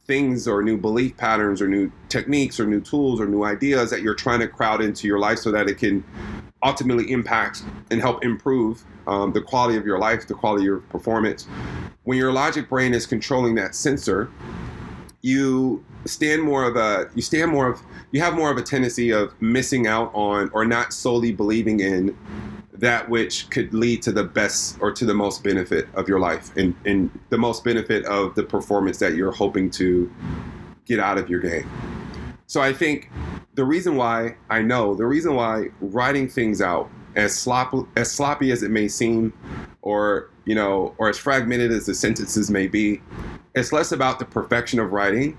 things 0.05 0.47
or 0.47 0.61
new 0.61 0.77
belief 0.77 1.15
patterns 1.17 1.61
or 1.61 1.67
new 1.67 1.91
techniques 2.09 2.59
or 2.59 2.67
new 2.67 2.81
tools 2.81 3.19
or 3.19 3.25
new 3.25 3.43
ideas 3.43 3.89
that 3.89 4.01
you're 4.01 4.13
trying 4.13 4.39
to 4.39 4.47
crowd 4.47 4.81
into 4.81 5.07
your 5.07 5.19
life 5.19 5.39
so 5.39 5.51
that 5.51 5.69
it 5.69 5.77
can 5.77 6.03
ultimately 6.63 7.11
impact 7.11 7.63
and 7.91 8.01
help 8.01 8.23
improve 8.23 8.83
um, 9.07 9.33
the 9.33 9.41
quality 9.41 9.77
of 9.77 9.85
your 9.85 9.99
life, 9.99 10.27
the 10.27 10.33
quality 10.33 10.63
of 10.63 10.65
your 10.65 10.77
performance. 10.77 11.47
When 12.03 12.17
your 12.17 12.31
logic 12.31 12.69
brain 12.69 12.93
is 12.93 13.05
controlling 13.05 13.55
that 13.55 13.75
censor, 13.75 14.29
you 15.21 15.83
stand 16.05 16.41
more 16.41 16.65
of 16.65 16.75
a 16.75 17.09
you 17.15 17.21
stand 17.21 17.49
more 17.49 17.69
of 17.69 17.81
you 18.11 18.19
have 18.19 18.35
more 18.35 18.51
of 18.51 18.57
a 18.57 18.61
tendency 18.61 19.11
of 19.11 19.33
missing 19.41 19.87
out 19.87 20.11
on 20.13 20.49
or 20.53 20.65
not 20.65 20.93
solely 20.93 21.31
believing 21.31 21.79
in 21.79 22.17
that 22.73 23.07
which 23.09 23.49
could 23.49 23.73
lead 23.73 24.01
to 24.01 24.11
the 24.11 24.23
best 24.23 24.77
or 24.81 24.91
to 24.91 25.05
the 25.05 25.13
most 25.13 25.43
benefit 25.43 25.87
of 25.93 26.09
your 26.09 26.19
life 26.19 26.55
and, 26.57 26.75
and 26.85 27.17
the 27.29 27.37
most 27.37 27.63
benefit 27.63 28.03
of 28.05 28.35
the 28.35 28.43
performance 28.43 28.97
that 28.97 29.15
you're 29.15 29.31
hoping 29.31 29.69
to 29.69 30.11
get 30.85 30.99
out 30.99 31.17
of 31.17 31.29
your 31.29 31.39
game. 31.39 31.69
So 32.47 32.61
I 32.61 32.73
think 32.73 33.09
the 33.55 33.63
reason 33.63 33.95
why 33.95 34.35
I 34.49 34.61
know 34.61 34.95
the 34.95 35.05
reason 35.05 35.35
why 35.35 35.67
writing 35.79 36.27
things 36.27 36.61
out 36.61 36.89
as 37.15 37.37
sloppy 37.37 37.79
as 37.95 38.11
sloppy 38.11 38.51
as 38.51 38.63
it 38.63 38.71
may 38.71 38.87
seem, 38.87 39.33
or 39.81 40.29
you 40.45 40.55
know, 40.55 40.95
or 40.97 41.09
as 41.09 41.17
fragmented 41.17 41.71
as 41.71 41.85
the 41.85 41.93
sentences 41.93 42.49
may 42.49 42.67
be, 42.67 43.01
it's 43.55 43.71
less 43.71 43.91
about 43.91 44.19
the 44.19 44.25
perfection 44.25 44.79
of 44.79 44.91
writing, 44.91 45.37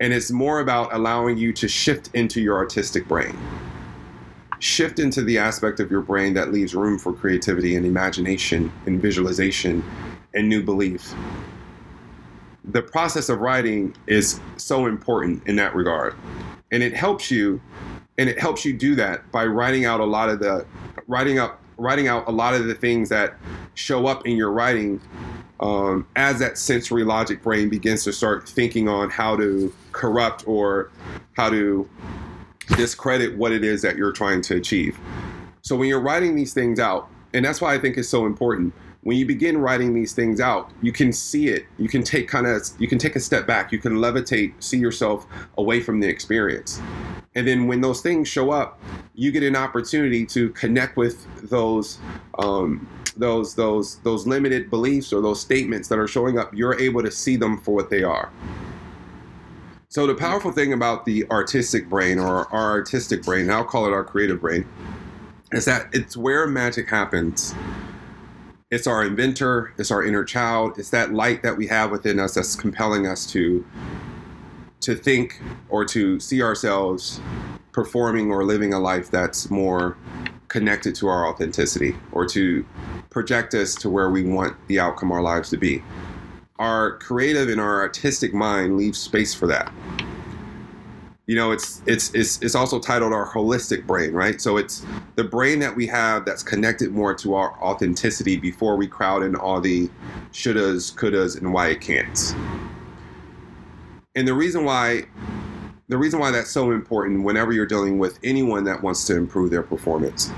and 0.00 0.12
it's 0.12 0.30
more 0.30 0.60
about 0.60 0.92
allowing 0.94 1.36
you 1.36 1.52
to 1.52 1.68
shift 1.68 2.10
into 2.14 2.40
your 2.40 2.56
artistic 2.56 3.06
brain 3.06 3.36
shift 4.64 4.98
into 4.98 5.22
the 5.22 5.36
aspect 5.36 5.78
of 5.78 5.90
your 5.90 6.00
brain 6.00 6.32
that 6.32 6.50
leaves 6.50 6.74
room 6.74 6.98
for 6.98 7.12
creativity 7.12 7.76
and 7.76 7.84
imagination 7.84 8.72
and 8.86 9.00
visualization 9.00 9.84
and 10.32 10.48
new 10.48 10.62
belief. 10.62 11.14
The 12.64 12.80
process 12.80 13.28
of 13.28 13.40
writing 13.40 13.94
is 14.06 14.40
so 14.56 14.86
important 14.86 15.46
in 15.46 15.56
that 15.56 15.74
regard. 15.74 16.14
And 16.74 16.82
it 16.82 16.94
helps 16.94 17.30
you 17.30 17.62
and 18.18 18.28
it 18.28 18.38
helps 18.38 18.64
you 18.64 18.72
do 18.72 18.94
that 18.96 19.30
by 19.32 19.46
writing 19.46 19.84
out 19.84 20.00
a 20.00 20.04
lot 20.04 20.28
of 20.28 20.40
the 20.40 20.66
writing 21.06 21.38
up 21.38 21.60
writing 21.76 22.08
out 22.08 22.28
a 22.28 22.32
lot 22.32 22.54
of 22.54 22.66
the 22.66 22.74
things 22.74 23.08
that 23.08 23.34
show 23.74 24.06
up 24.06 24.26
in 24.26 24.36
your 24.36 24.52
writing 24.52 25.00
um, 25.60 26.06
as 26.16 26.38
that 26.38 26.58
sensory 26.58 27.04
logic 27.04 27.42
brain 27.42 27.68
begins 27.68 28.04
to 28.04 28.12
start 28.12 28.48
thinking 28.48 28.88
on 28.88 29.10
how 29.10 29.36
to 29.36 29.72
corrupt 29.92 30.46
or 30.46 30.90
how 31.32 31.48
to 31.48 31.88
discredit 32.76 33.36
what 33.36 33.52
it 33.52 33.64
is 33.64 33.82
that 33.82 33.96
you're 33.96 34.12
trying 34.12 34.40
to 34.42 34.56
achieve. 34.56 34.98
So 35.62 35.76
when 35.76 35.88
you're 35.88 36.00
writing 36.00 36.36
these 36.36 36.52
things 36.52 36.78
out, 36.78 37.08
and 37.32 37.44
that's 37.44 37.60
why 37.60 37.74
I 37.74 37.78
think 37.78 37.96
it's 37.96 38.08
so 38.08 38.26
important. 38.26 38.74
When 39.04 39.18
you 39.18 39.26
begin 39.26 39.58
writing 39.58 39.92
these 39.92 40.14
things 40.14 40.40
out, 40.40 40.70
you 40.80 40.90
can 40.90 41.12
see 41.12 41.48
it. 41.48 41.66
You 41.78 41.88
can 41.88 42.02
take 42.02 42.26
kind 42.26 42.46
of 42.46 42.66
you 42.78 42.88
can 42.88 42.98
take 42.98 43.16
a 43.16 43.20
step 43.20 43.46
back. 43.46 43.70
You 43.70 43.78
can 43.78 43.98
levitate, 43.98 44.54
see 44.62 44.78
yourself 44.78 45.26
away 45.58 45.82
from 45.82 46.00
the 46.00 46.08
experience. 46.08 46.80
And 47.34 47.46
then 47.46 47.66
when 47.66 47.82
those 47.82 48.00
things 48.00 48.28
show 48.28 48.50
up, 48.50 48.80
you 49.14 49.30
get 49.30 49.42
an 49.42 49.56
opportunity 49.56 50.24
to 50.26 50.48
connect 50.50 50.96
with 50.96 51.26
those 51.50 51.98
um, 52.38 52.88
those 53.16 53.54
those 53.54 53.98
those 53.98 54.26
limited 54.26 54.70
beliefs 54.70 55.12
or 55.12 55.20
those 55.20 55.40
statements 55.40 55.88
that 55.88 55.98
are 55.98 56.08
showing 56.08 56.38
up. 56.38 56.54
You're 56.54 56.80
able 56.80 57.02
to 57.02 57.10
see 57.10 57.36
them 57.36 57.60
for 57.60 57.74
what 57.74 57.90
they 57.90 58.04
are. 58.04 58.32
So 59.88 60.06
the 60.06 60.14
powerful 60.14 60.50
thing 60.50 60.72
about 60.72 61.04
the 61.04 61.24
artistic 61.30 61.90
brain 61.90 62.18
or 62.18 62.52
our 62.52 62.70
artistic 62.70 63.22
brain, 63.22 63.50
I'll 63.50 63.64
call 63.64 63.86
it 63.86 63.92
our 63.92 64.02
creative 64.02 64.40
brain, 64.40 64.66
is 65.52 65.66
that 65.66 65.88
it's 65.92 66.16
where 66.16 66.46
magic 66.46 66.88
happens. 66.88 67.54
It's 68.74 68.88
our 68.88 69.04
inventor, 69.04 69.72
it's 69.78 69.92
our 69.92 70.04
inner 70.04 70.24
child, 70.24 70.80
it's 70.80 70.90
that 70.90 71.14
light 71.14 71.44
that 71.44 71.56
we 71.56 71.68
have 71.68 71.92
within 71.92 72.18
us 72.18 72.34
that's 72.34 72.56
compelling 72.56 73.06
us 73.06 73.24
to 73.26 73.64
to 74.80 74.96
think 74.96 75.40
or 75.68 75.84
to 75.84 76.18
see 76.18 76.42
ourselves 76.42 77.20
performing 77.70 78.32
or 78.32 78.42
living 78.42 78.74
a 78.74 78.80
life 78.80 79.12
that's 79.12 79.48
more 79.48 79.96
connected 80.48 80.92
to 80.96 81.06
our 81.06 81.28
authenticity 81.28 81.94
or 82.10 82.26
to 82.26 82.66
project 83.10 83.54
us 83.54 83.76
to 83.76 83.88
where 83.88 84.10
we 84.10 84.24
want 84.24 84.56
the 84.66 84.80
outcome 84.80 85.12
our 85.12 85.22
lives 85.22 85.50
to 85.50 85.56
be 85.56 85.80
our 86.58 86.98
creative 86.98 87.48
and 87.48 87.60
our 87.60 87.80
artistic 87.80 88.34
mind 88.34 88.76
leaves 88.76 88.98
space 88.98 89.32
for 89.32 89.46
that. 89.46 89.72
You 91.26 91.36
know, 91.36 91.52
it's 91.52 91.80
it's 91.86 92.14
it's 92.14 92.42
it's 92.42 92.54
also 92.54 92.78
titled 92.78 93.14
our 93.14 93.26
holistic 93.26 93.86
brain, 93.86 94.12
right? 94.12 94.40
So 94.40 94.58
it's 94.58 94.84
the 95.14 95.24
brain 95.24 95.58
that 95.60 95.74
we 95.74 95.86
have 95.86 96.26
that's 96.26 96.42
connected 96.42 96.92
more 96.92 97.14
to 97.14 97.34
our 97.34 97.52
authenticity 97.62 98.36
before 98.36 98.76
we 98.76 98.86
crowd 98.86 99.22
in 99.22 99.34
all 99.34 99.60
the 99.60 99.88
shouldas, 100.32 100.94
couldas, 100.94 101.38
and 101.40 101.52
why 101.54 101.68
it 101.68 101.80
can't. 101.80 102.34
And 104.14 104.28
the 104.28 104.34
reason 104.34 104.64
why 104.64 105.04
the 105.88 105.96
reason 105.96 106.20
why 106.20 106.30
that's 106.30 106.50
so 106.50 106.70
important 106.70 107.24
whenever 107.24 107.52
you're 107.52 107.66
dealing 107.66 107.98
with 107.98 108.18
anyone 108.22 108.64
that 108.64 108.82
wants 108.82 109.06
to 109.06 109.16
improve 109.16 109.50
their 109.50 109.62
performance 109.62 110.30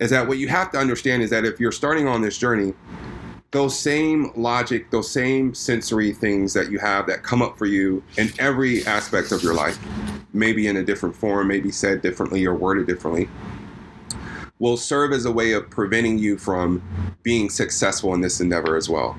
is 0.00 0.10
that 0.10 0.28
what 0.28 0.38
you 0.38 0.48
have 0.48 0.70
to 0.72 0.78
understand 0.78 1.22
is 1.22 1.30
that 1.30 1.44
if 1.44 1.58
you're 1.58 1.72
starting 1.72 2.06
on 2.06 2.20
this 2.22 2.38
journey, 2.38 2.72
those 3.50 3.78
same 3.78 4.30
logic, 4.36 4.90
those 4.90 5.10
same 5.10 5.54
sensory 5.54 6.12
things 6.12 6.52
that 6.52 6.70
you 6.70 6.78
have 6.78 7.06
that 7.06 7.22
come 7.22 7.42
up 7.42 7.56
for 7.58 7.66
you 7.66 8.02
in 8.16 8.30
every 8.38 8.86
aspect 8.86 9.32
of 9.32 9.42
your 9.42 9.54
life, 9.54 9.78
maybe 10.32 10.66
in 10.66 10.76
a 10.76 10.84
different 10.84 11.16
form, 11.16 11.48
maybe 11.48 11.70
said 11.70 12.02
differently 12.02 12.44
or 12.44 12.54
worded 12.54 12.86
differently, 12.86 13.28
will 14.58 14.76
serve 14.76 15.12
as 15.12 15.24
a 15.24 15.32
way 15.32 15.52
of 15.52 15.68
preventing 15.70 16.18
you 16.18 16.36
from 16.36 16.82
being 17.22 17.48
successful 17.48 18.14
in 18.14 18.20
this 18.20 18.40
endeavor 18.40 18.76
as 18.76 18.88
well. 18.88 19.16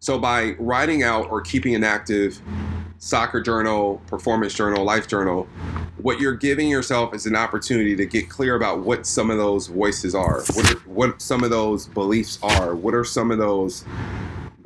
So, 0.00 0.18
by 0.18 0.54
writing 0.58 1.02
out 1.02 1.30
or 1.30 1.40
keeping 1.40 1.74
an 1.74 1.82
active 1.82 2.40
soccer 2.98 3.40
journal, 3.40 4.00
performance 4.06 4.54
journal, 4.54 4.84
life 4.84 5.08
journal, 5.08 5.48
what 5.98 6.20
you're 6.20 6.36
giving 6.36 6.68
yourself 6.68 7.14
is 7.14 7.26
an 7.26 7.34
opportunity 7.34 7.96
to 7.96 8.04
get 8.04 8.28
clear 8.28 8.56
about 8.56 8.80
what 8.80 9.06
some 9.06 9.30
of 9.30 9.38
those 9.38 9.68
voices 9.68 10.14
are, 10.14 10.42
what, 10.52 10.74
are, 10.74 10.78
what 10.80 11.22
some 11.22 11.42
of 11.42 11.50
those 11.50 11.86
beliefs 11.86 12.38
are, 12.42 12.74
what 12.74 12.94
are 12.94 13.04
some 13.04 13.30
of 13.30 13.38
those 13.38 13.84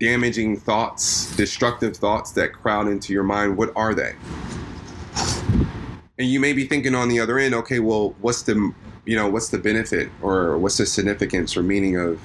damaging 0.00 0.56
thoughts, 0.56 1.34
destructive 1.36 1.96
thoughts 1.96 2.32
that 2.32 2.52
crowd 2.52 2.88
into 2.88 3.12
your 3.12 3.22
mind, 3.22 3.56
what 3.56 3.72
are 3.76 3.94
they? 3.94 4.14
And 6.18 6.28
you 6.28 6.40
may 6.40 6.52
be 6.52 6.66
thinking 6.66 6.94
on 6.94 7.08
the 7.08 7.20
other 7.20 7.38
end, 7.38 7.54
okay, 7.54 7.78
well, 7.78 8.14
what's 8.20 8.42
the 8.42 8.72
you 9.04 9.16
know, 9.16 9.28
what's 9.28 9.48
the 9.48 9.58
benefit 9.58 10.10
or 10.20 10.58
what's 10.58 10.76
the 10.76 10.84
significance 10.84 11.56
or 11.56 11.62
meaning 11.62 11.96
of 11.96 12.20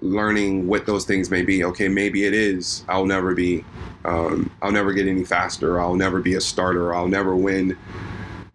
learning 0.00 0.68
what 0.68 0.86
those 0.86 1.04
things 1.04 1.30
may 1.30 1.42
be? 1.42 1.64
Okay, 1.64 1.88
maybe 1.88 2.24
it 2.24 2.34
is 2.34 2.84
I'll 2.88 3.06
never 3.06 3.34
be 3.34 3.64
um, 4.04 4.50
I'll 4.62 4.72
never 4.72 4.92
get 4.92 5.06
any 5.06 5.24
faster. 5.24 5.80
I'll 5.80 5.96
never 5.96 6.20
be 6.20 6.34
a 6.34 6.40
starter. 6.40 6.94
I'll 6.94 7.08
never 7.08 7.36
win, 7.36 7.76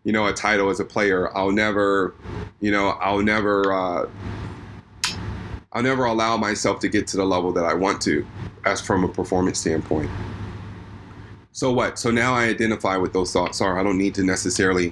you 0.04 0.14
know, 0.14 0.28
a 0.28 0.34
title 0.34 0.70
as 0.70 0.80
a 0.80 0.86
player. 0.86 1.36
I'll 1.36 1.52
never, 1.52 2.16
you 2.62 2.72
know, 2.72 2.90
I'll 3.02 3.22
never, 3.22 3.72
uh, 3.74 4.10
I'll 5.74 5.84
never 5.84 6.06
allow 6.06 6.38
myself 6.38 6.80
to 6.82 6.88
get 6.88 7.08
to 7.08 7.18
the 7.18 7.26
level 7.26 7.52
that 7.54 7.66
I 7.66 7.74
want 7.74 8.02
to. 8.04 8.26
as 8.66 8.82
from 8.82 9.04
a 9.04 9.08
performance 9.08 9.60
standpoint. 9.60 10.10
So 11.54 11.72
what? 11.72 12.00
So 12.00 12.10
now 12.10 12.34
I 12.34 12.46
identify 12.46 12.98
what 12.98 13.14
those 13.14 13.32
thoughts 13.32 13.62
are. 13.62 13.80
I 13.80 13.84
don't 13.84 14.00
need 14.00 14.16
to 14.16 14.24
necessarily 14.24 14.92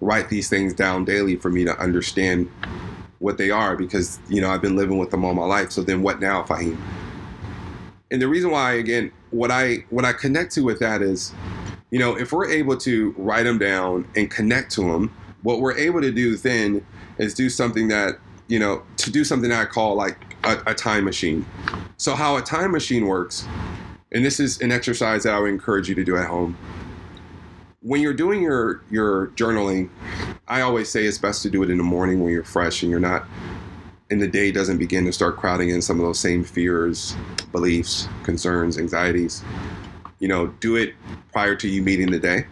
write 0.00 0.28
these 0.28 0.48
things 0.48 0.74
down 0.74 1.04
daily 1.04 1.36
for 1.36 1.48
me 1.48 1.64
to 1.64 1.78
understand 1.80 2.50
what 3.20 3.38
they 3.38 3.50
are 3.50 3.76
because 3.76 4.18
you 4.28 4.40
know 4.40 4.50
I've 4.50 4.60
been 4.60 4.74
living 4.74 4.98
with 4.98 5.12
them 5.12 5.24
all 5.24 5.32
my 5.32 5.46
life. 5.46 5.70
So 5.70 5.82
then 5.82 6.02
what 6.02 6.20
now, 6.20 6.42
Faheem? 6.42 6.76
And 8.10 8.20
the 8.20 8.26
reason 8.26 8.50
why, 8.50 8.74
again, 8.74 9.12
what 9.30 9.52
I 9.52 9.84
what 9.90 10.04
I 10.04 10.12
connect 10.12 10.52
to 10.54 10.62
with 10.62 10.80
that 10.80 11.02
is, 11.02 11.32
you 11.92 12.00
know, 12.00 12.18
if 12.18 12.32
we're 12.32 12.50
able 12.50 12.76
to 12.78 13.14
write 13.16 13.44
them 13.44 13.58
down 13.58 14.08
and 14.16 14.28
connect 14.28 14.72
to 14.72 14.80
them, 14.80 15.16
what 15.44 15.60
we're 15.60 15.76
able 15.76 16.00
to 16.00 16.10
do 16.10 16.36
then 16.36 16.84
is 17.18 17.32
do 17.32 17.48
something 17.48 17.86
that 17.88 18.18
you 18.48 18.58
know 18.58 18.82
to 18.96 19.12
do 19.12 19.22
something 19.22 19.50
that 19.50 19.60
I 19.60 19.66
call 19.66 19.94
like 19.94 20.36
a, 20.42 20.58
a 20.66 20.74
time 20.74 21.04
machine. 21.04 21.46
So 21.96 22.16
how 22.16 22.36
a 22.36 22.42
time 22.42 22.72
machine 22.72 23.06
works, 23.06 23.46
and 24.16 24.24
this 24.24 24.40
is 24.40 24.60
an 24.62 24.72
exercise 24.72 25.22
that 25.24 25.34
I 25.34 25.38
would 25.38 25.50
encourage 25.50 25.88
you 25.88 25.94
to 25.94 26.04
do 26.04 26.16
at 26.16 26.26
home 26.26 26.56
when 27.86 28.00
you're 28.00 28.14
doing 28.14 28.42
your 28.42 28.82
your 28.90 29.28
journaling, 29.28 29.88
I 30.48 30.62
always 30.62 30.88
say 30.88 31.04
it's 31.04 31.18
best 31.18 31.42
to 31.42 31.50
do 31.50 31.62
it 31.62 31.70
in 31.70 31.78
the 31.78 31.84
morning 31.84 32.20
when 32.20 32.32
you're 32.32 32.42
fresh 32.42 32.82
and 32.82 32.90
you're 32.90 32.98
not 32.98 33.24
and 34.10 34.20
the 34.20 34.26
day 34.26 34.50
doesn't 34.50 34.78
begin 34.78 35.04
to 35.04 35.12
start 35.12 35.36
crowding 35.36 35.70
in 35.70 35.80
some 35.80 36.00
of 36.00 36.06
those 36.06 36.18
same 36.18 36.42
fears, 36.42 37.16
beliefs, 37.52 38.08
concerns, 38.24 38.76
anxieties. 38.76 39.42
You 40.18 40.26
know, 40.26 40.48
do 40.58 40.74
it 40.76 40.94
prior 41.32 41.54
to 41.56 41.68
you 41.68 41.82
meeting 41.82 42.10
the 42.10 42.18
day. 42.18 42.46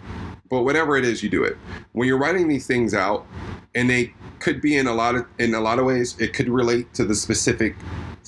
But 0.51 0.63
whatever 0.63 0.97
it 0.97 1.05
is, 1.05 1.23
you 1.23 1.29
do 1.29 1.43
it. 1.43 1.57
When 1.93 2.07
you're 2.07 2.19
writing 2.19 2.47
these 2.47 2.67
things 2.67 2.95
out, 2.95 3.27
and 3.75 3.91
they 3.91 4.15
could 4.39 4.61
be 4.61 4.77
in 4.77 4.87
a 4.87 4.95
lot 4.95 5.17
of 5.17 5.27
in 5.39 5.55
a 5.55 5.61
lot 5.61 5.81
of 5.81 5.85
ways, 5.85 6.17
it 6.21 6.33
could 6.33 6.49
relate 6.49 6.95
to 6.95 7.05
the 7.05 7.15
specific 7.15 7.75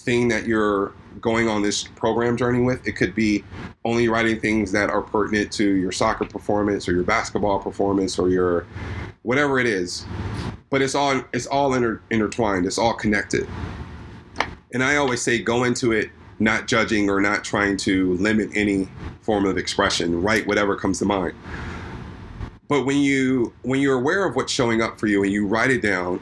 thing 0.06 0.28
that 0.28 0.46
you're 0.46 0.92
going 1.20 1.48
on 1.48 1.62
this 1.62 1.84
program 1.84 2.36
journey 2.36 2.60
with. 2.60 2.86
It 2.86 2.92
could 2.92 3.14
be 3.14 3.44
only 3.84 4.08
writing 4.08 4.40
things 4.40 4.72
that 4.72 4.88
are 4.88 5.02
pertinent 5.02 5.52
to 5.54 5.68
your 5.68 5.92
soccer 5.92 6.24
performance 6.24 6.88
or 6.88 6.92
your 6.92 7.02
basketball 7.02 7.58
performance 7.58 8.18
or 8.18 8.30
your 8.30 8.66
whatever 9.22 9.58
it 9.58 9.66
is. 9.66 10.06
But 10.70 10.80
it's 10.80 10.94
all 10.94 11.22
it's 11.32 11.46
all 11.46 11.74
inter, 11.74 12.00
intertwined. 12.10 12.64
It's 12.64 12.78
all 12.78 12.94
connected. 12.94 13.46
And 14.72 14.82
I 14.82 14.96
always 14.96 15.20
say 15.20 15.40
go 15.40 15.64
into 15.64 15.92
it 15.92 16.10
not 16.38 16.68
judging 16.68 17.10
or 17.10 17.20
not 17.20 17.44
trying 17.44 17.76
to 17.78 18.14
limit 18.14 18.50
any 18.54 18.88
form 19.22 19.46
of 19.46 19.58
expression. 19.58 20.22
Write 20.22 20.46
whatever 20.46 20.76
comes 20.76 20.98
to 21.00 21.04
mind. 21.04 21.34
But 22.68 22.84
when 22.84 22.98
you 22.98 23.52
when 23.62 23.80
you're 23.80 23.98
aware 23.98 24.26
of 24.26 24.36
what's 24.36 24.52
showing 24.52 24.82
up 24.82 25.00
for 25.00 25.06
you 25.06 25.22
and 25.24 25.32
you 25.32 25.46
write 25.46 25.70
it 25.70 25.82
down, 25.82 26.20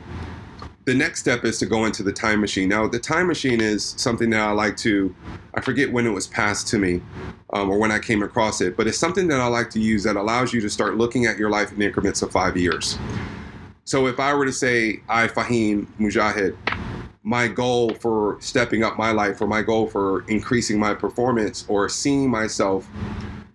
the 0.85 0.95
next 0.95 1.21
step 1.21 1.45
is 1.45 1.59
to 1.59 1.67
go 1.67 1.87
into 1.87 2.03
the 2.03 2.13
time 2.13 2.41
machine. 2.41 2.69
Now, 2.69 2.87
the 2.87 2.99
time 2.99 3.27
machine 3.27 3.61
is 3.61 3.95
something 3.97 4.31
that 4.31 4.41
I 4.41 4.51
like 4.51 4.77
to, 4.79 5.15
I 5.55 5.61
forget 5.63 5.91
when 5.91 6.07
it 6.07 6.11
was 6.11 6.27
passed 6.27 6.69
to 6.69 6.79
me 6.79 7.01
um, 7.53 7.71
or 7.71 7.79
when 7.79 7.91
I 7.91 7.99
came 7.99 8.23
across 8.23 8.61
it, 8.61 8.77
but 8.77 8.87
it's 8.87 8.99
something 8.99 9.27
that 9.29 9.41
I 9.41 9.47
like 9.47 9.71
to 9.71 9.81
use 9.81 10.03
that 10.05 10.17
allows 10.17 10.53
you 10.53 10.61
to 10.61 10.69
start 10.69 10.97
looking 10.97 11.25
at 11.25 11.39
your 11.39 11.49
life 11.49 11.73
in 11.73 11.81
increments 11.81 12.21
of 12.21 12.31
five 12.31 12.57
years. 12.57 12.99
So 13.85 14.07
if 14.07 14.21
I 14.21 14.35
were 14.35 14.45
to 14.45 14.53
say, 14.53 15.01
I, 15.09 15.29
Faheem 15.29 15.87
Mujahid, 15.99 16.57
my 17.23 17.49
goal 17.49 17.95
for 17.95 18.37
stepping 18.41 18.83
up 18.83 18.99
my 18.99 19.11
life 19.11 19.41
or 19.41 19.47
my 19.47 19.63
goal 19.63 19.87
for 19.87 20.29
increasing 20.29 20.79
my 20.79 20.93
performance 20.93 21.65
or 21.69 21.89
seeing 21.89 22.31
myself 22.31 22.87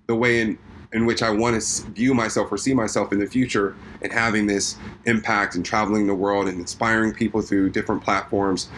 the 0.08 0.16
way 0.16 0.42
in 0.42 0.58
in 0.92 1.06
which 1.06 1.22
I 1.22 1.30
want 1.30 1.62
to 1.62 1.92
view 1.92 2.16
myself 2.16 2.52
or 2.52 2.58
see 2.58 2.74
myself 2.74 3.14
in 3.14 3.20
the 3.20 3.28
future 3.28 3.76
and 4.02 4.12
having 4.12 4.48
this 4.48 4.76
impact 5.06 5.54
and 5.56 5.64
traveling 5.64 6.08
the 6.08 6.16
world 6.16 6.48
and 6.48 6.60
inspiring 6.60 7.14
people 7.14 7.42
through 7.42 7.70
different 7.70 8.04
platforms. 8.04 8.70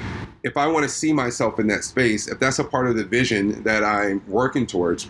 If 0.43 0.57
I 0.57 0.67
want 0.67 0.83
to 0.83 0.89
see 0.89 1.13
myself 1.13 1.57
in 1.59 1.67
that 1.67 1.85
space, 1.85 2.27
if 2.27 2.37
that's 2.37 2.59
a 2.59 2.65
part 2.65 2.87
of 2.87 2.97
the 2.97 3.05
vision 3.05 3.63
that 3.63 3.83
I'm 3.83 4.21
working 4.27 4.67
towards, 4.67 5.09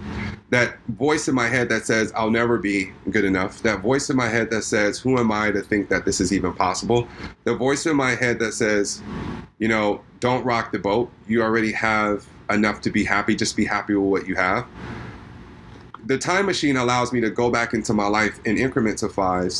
that 0.51 0.77
voice 0.89 1.27
in 1.27 1.33
my 1.33 1.47
head 1.47 1.69
that 1.69 1.87
says, 1.87 2.11
I'll 2.15 2.29
never 2.29 2.59
be 2.59 2.91
good 3.09 3.25
enough, 3.25 3.63
that 3.63 3.79
voice 3.81 4.11
in 4.11 4.15
my 4.15 4.27
head 4.27 4.51
that 4.51 4.63
says, 4.63 4.99
Who 4.99 5.17
am 5.17 5.31
I 5.31 5.49
to 5.51 5.61
think 5.61 5.89
that 5.89 6.05
this 6.05 6.21
is 6.21 6.31
even 6.31 6.53
possible? 6.53 7.07
The 7.45 7.55
voice 7.55 7.87
in 7.87 7.95
my 7.95 8.11
head 8.11 8.37
that 8.39 8.53
says, 8.53 9.01
You 9.57 9.69
know, 9.69 10.01
don't 10.19 10.43
rock 10.45 10.71
the 10.71 10.79
boat. 10.79 11.11
You 11.27 11.41
already 11.41 11.71
have 11.71 12.27
enough 12.51 12.81
to 12.81 12.91
be 12.91 13.03
happy. 13.03 13.35
Just 13.35 13.55
be 13.55 13.65
happy 13.65 13.95
with 13.95 14.11
what 14.11 14.27
you 14.27 14.35
have 14.35 14.67
the 16.11 16.17
time 16.17 16.45
machine 16.45 16.75
allows 16.75 17.13
me 17.13 17.21
to 17.21 17.29
go 17.29 17.49
back 17.49 17.73
into 17.73 17.93
my 17.93 18.05
life 18.05 18.37
in 18.43 18.57
increments 18.57 19.01
of 19.01 19.13
five, 19.13 19.53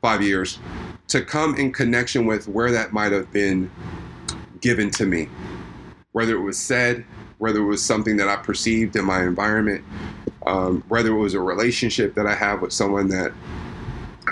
five 0.00 0.22
years, 0.22 0.60
to 1.08 1.20
come 1.20 1.56
in 1.56 1.72
connection 1.72 2.26
with 2.26 2.46
where 2.46 2.70
that 2.70 2.92
might 2.92 3.10
have 3.10 3.32
been 3.32 3.68
given 4.60 4.88
to 4.92 5.04
me, 5.04 5.28
whether 6.12 6.36
it 6.36 6.40
was 6.40 6.56
said, 6.56 7.04
whether 7.38 7.58
it 7.58 7.64
was 7.64 7.84
something 7.84 8.16
that 8.18 8.28
I 8.28 8.36
perceived 8.36 8.94
in 8.94 9.04
my 9.04 9.24
environment, 9.24 9.84
um, 10.46 10.84
whether 10.86 11.10
it 11.10 11.18
was 11.18 11.34
a 11.34 11.40
relationship 11.40 12.14
that 12.14 12.26
I 12.26 12.36
have 12.36 12.62
with 12.62 12.72
someone 12.72 13.08
that 13.08 13.32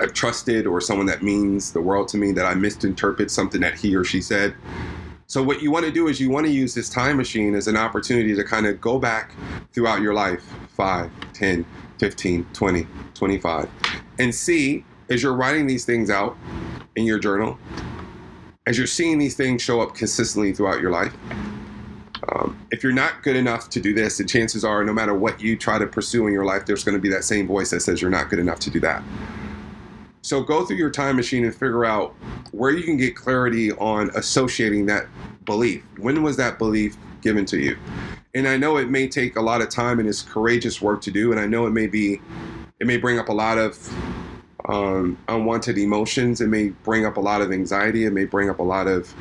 I've 0.01 0.13
trusted 0.13 0.69
or 0.69 0.81
someone 0.81 1.07
that 1.07 1.25
means 1.25 1.73
the 1.73 1.81
world 1.81 2.07
to 2.09 2.17
me 2.17 2.31
that 2.33 2.47
I 2.47 2.55
misinterpret 2.55 3.33
something 3.33 3.63
that 3.63 3.75
he 3.75 3.97
or 3.97 4.05
she 4.05 4.21
said. 4.21 4.55
So 5.27 5.43
what 5.43 5.63
you 5.63 5.71
want 5.71 5.87
to 5.87 5.91
do 5.91 6.09
is 6.09 6.21
you 6.21 6.31
want 6.31 6.47
to 6.47 6.53
use 6.53 6.75
this 6.75 6.91
time 6.91 7.17
machine 7.17 7.55
as 7.55 7.67
an 7.67 7.77
opportunity 7.77 8.35
to 8.35 8.45
kind 8.45 8.67
of 8.67 8.81
go 8.81 8.99
back 8.99 9.33
throughout 9.73 10.03
your 10.03 10.13
life, 10.13 10.45
5, 10.77 11.11
10, 11.33 11.65
15, 11.99 12.47
20, 12.53 12.87
25, 13.15 13.69
and 14.19 14.35
see 14.35 14.85
as 15.09 15.23
you're 15.23 15.35
writing 15.35 15.67
these 15.67 15.85
things 15.85 16.11
out 16.11 16.37
in 16.97 17.05
your 17.05 17.19
journal, 17.19 17.59
as 18.67 18.77
you're 18.77 18.87
seeing 18.87 19.19
these 19.19 19.35
things 19.35 19.63
show 19.63 19.81
up 19.81 19.95
consistently 19.95 20.53
throughout 20.53 20.81
your 20.81 20.91
life, 20.91 21.15
um, 22.33 22.59
if 22.71 22.83
you're 22.83 22.93
not 22.93 23.23
good 23.23 23.37
enough 23.37 23.69
to 23.71 23.81
do 23.81 23.93
this, 23.93 24.19
the 24.19 24.25
chances 24.25 24.65
are 24.65 24.85
no 24.85 24.93
matter 24.93 25.15
what 25.15 25.41
you 25.41 25.57
try 25.57 25.79
to 25.79 25.87
pursue 25.87 26.27
in 26.27 26.33
your 26.33 26.45
life, 26.45 26.67
there's 26.67 26.85
going 26.85 26.97
to 26.97 27.01
be 27.01 27.11
that 27.11 27.25
same 27.25 27.47
voice 27.47 27.71
that 27.71 27.81
says 27.81 28.01
you're 28.01 28.11
not 28.11 28.31
good 28.31 28.39
enough 28.39 28.61
to 28.61 28.71
do 28.71 28.81
that. 28.81 29.03
So 30.25 30.43
go 30.43 30.65
through 30.65 30.77
your 30.77 30.89
time 30.89 31.17
machine 31.17 31.45
and 31.45 31.53
figure 31.53 31.85
out 31.85 32.15
where 32.53 32.71
you 32.71 32.83
can 32.83 32.97
get 32.97 33.15
clarity 33.15 33.73
on 33.73 34.09
associating 34.17 34.87
that 34.87 35.07
belief. 35.45 35.85
When 35.99 36.23
was 36.23 36.39
that 36.39 36.59
belief 36.59 36.97
given 37.21 37.45
to 37.45 37.59
you? 37.59 37.77
And 38.35 38.49
I 38.49 38.57
know 38.57 38.79
it 38.79 38.89
may 38.89 39.07
take 39.07 39.37
a 39.37 39.43
lot 39.43 39.61
of 39.61 39.69
time 39.69 39.99
and 40.01 40.09
it's 40.09 40.23
courageous 40.23 40.81
work 40.81 41.03
to 41.03 41.11
do, 41.11 41.31
and 41.31 41.39
I 41.39 41.45
know 41.45 41.67
it 41.67 41.73
may 41.73 41.87
be, 41.87 42.23
it 42.81 42.87
may 42.87 42.97
bring 42.97 43.19
up 43.19 43.29
a 43.29 43.35
lot 43.35 43.59
of 43.59 43.79
um, 44.67 45.19
unwanted 45.29 45.77
emotions. 45.77 46.41
It 46.41 46.49
may 46.49 46.69
bring 46.69 47.05
up 47.05 47.19
a 47.19 47.21
lot 47.21 47.43
of 47.43 47.53
anxiety. 47.53 48.07
It 48.07 48.15
may 48.15 48.25
bring 48.25 48.49
up 48.49 48.61
a 48.61 48.65
lot 48.65 48.87
of, 48.87 49.15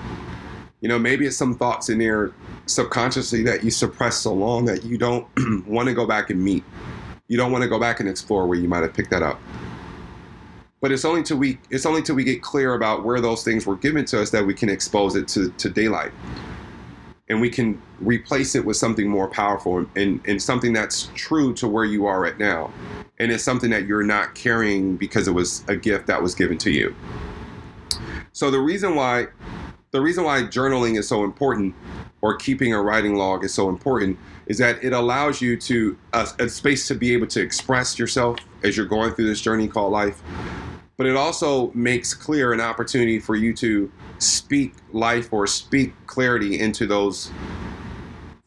you 0.79 0.87
know, 0.87 0.97
maybe 0.97 1.25
it's 1.25 1.35
some 1.35 1.53
thoughts 1.53 1.89
in 1.89 1.97
there 1.97 2.31
subconsciously 2.65 3.43
that 3.43 3.61
you 3.61 3.71
suppress 3.71 4.19
so 4.19 4.33
long 4.33 4.63
that 4.65 4.85
you 4.85 4.97
don't 4.97 5.27
want 5.67 5.89
to 5.89 5.93
go 5.93 6.07
back 6.07 6.29
and 6.29 6.41
meet. 6.41 6.63
You 7.27 7.35
don't 7.35 7.51
want 7.51 7.63
to 7.63 7.69
go 7.69 7.77
back 7.77 7.99
and 7.99 8.07
explore 8.07 8.47
where 8.47 8.57
you 8.57 8.69
might 8.69 8.83
have 8.83 8.93
picked 8.93 9.09
that 9.09 9.21
up. 9.21 9.41
But 10.83 10.91
it's 10.91 11.05
only 11.05 11.23
till 11.23 11.37
we 11.37 11.59
it's 11.69 11.85
only 11.85 12.01
till 12.01 12.15
we 12.15 12.25
get 12.25 12.41
clear 12.41 12.73
about 12.73 13.05
where 13.05 13.21
those 13.21 13.41
things 13.41 13.65
were 13.65 13.77
given 13.77 14.03
to 14.03 14.21
us 14.21 14.31
that 14.31 14.45
we 14.45 14.53
can 14.53 14.67
expose 14.67 15.15
it 15.15 15.29
to, 15.29 15.49
to 15.51 15.69
daylight. 15.69 16.11
And 17.29 17.39
we 17.39 17.49
can 17.49 17.81
replace 18.01 18.53
it 18.53 18.65
with 18.65 18.75
something 18.75 19.07
more 19.07 19.29
powerful 19.29 19.85
and, 19.95 20.19
and 20.27 20.43
something 20.43 20.73
that's 20.73 21.09
true 21.15 21.53
to 21.53 21.69
where 21.69 21.85
you 21.85 22.05
are 22.05 22.19
right 22.19 22.37
now. 22.37 22.69
And 23.17 23.31
it's 23.31 23.45
something 23.45 23.69
that 23.69 23.85
you're 23.85 24.03
not 24.03 24.35
carrying 24.35 24.97
because 24.97 25.25
it 25.29 25.31
was 25.31 25.63
a 25.69 25.77
gift 25.77 26.07
that 26.07 26.21
was 26.21 26.35
given 26.35 26.57
to 26.57 26.69
you. 26.69 26.93
So 28.33 28.51
the 28.51 28.59
reason 28.59 28.95
why 28.95 29.27
the 29.91 30.01
reason 30.01 30.25
why 30.25 30.41
journaling 30.41 30.99
is 30.99 31.07
so 31.07 31.23
important 31.23 31.75
or 32.21 32.35
keeping 32.35 32.73
a 32.73 32.81
writing 32.81 33.15
log 33.15 33.45
is 33.45 33.53
so 33.53 33.69
important 33.69 34.19
is 34.47 34.57
that 34.57 34.83
it 34.83 34.91
allows 34.91 35.39
you 35.39 35.55
to 35.55 35.97
a, 36.11 36.27
a 36.39 36.49
space 36.49 36.89
to 36.89 36.95
be 36.95 37.13
able 37.13 37.27
to 37.27 37.41
express 37.41 37.97
yourself 37.97 38.37
as 38.63 38.75
you're 38.75 38.85
going 38.85 39.13
through 39.13 39.27
this 39.27 39.39
journey 39.39 39.69
called 39.69 39.93
life 39.93 40.21
but 40.97 41.06
it 41.06 41.15
also 41.15 41.71
makes 41.73 42.13
clear 42.13 42.53
an 42.53 42.62
opportunity 42.62 43.19
for 43.19 43.36
you 43.36 43.53
to 43.53 43.91
speak 44.19 44.75
life 44.91 45.34
or 45.34 45.47
speak 45.47 45.93
clarity 46.08 46.60
into 46.60 46.86
those 46.86 47.32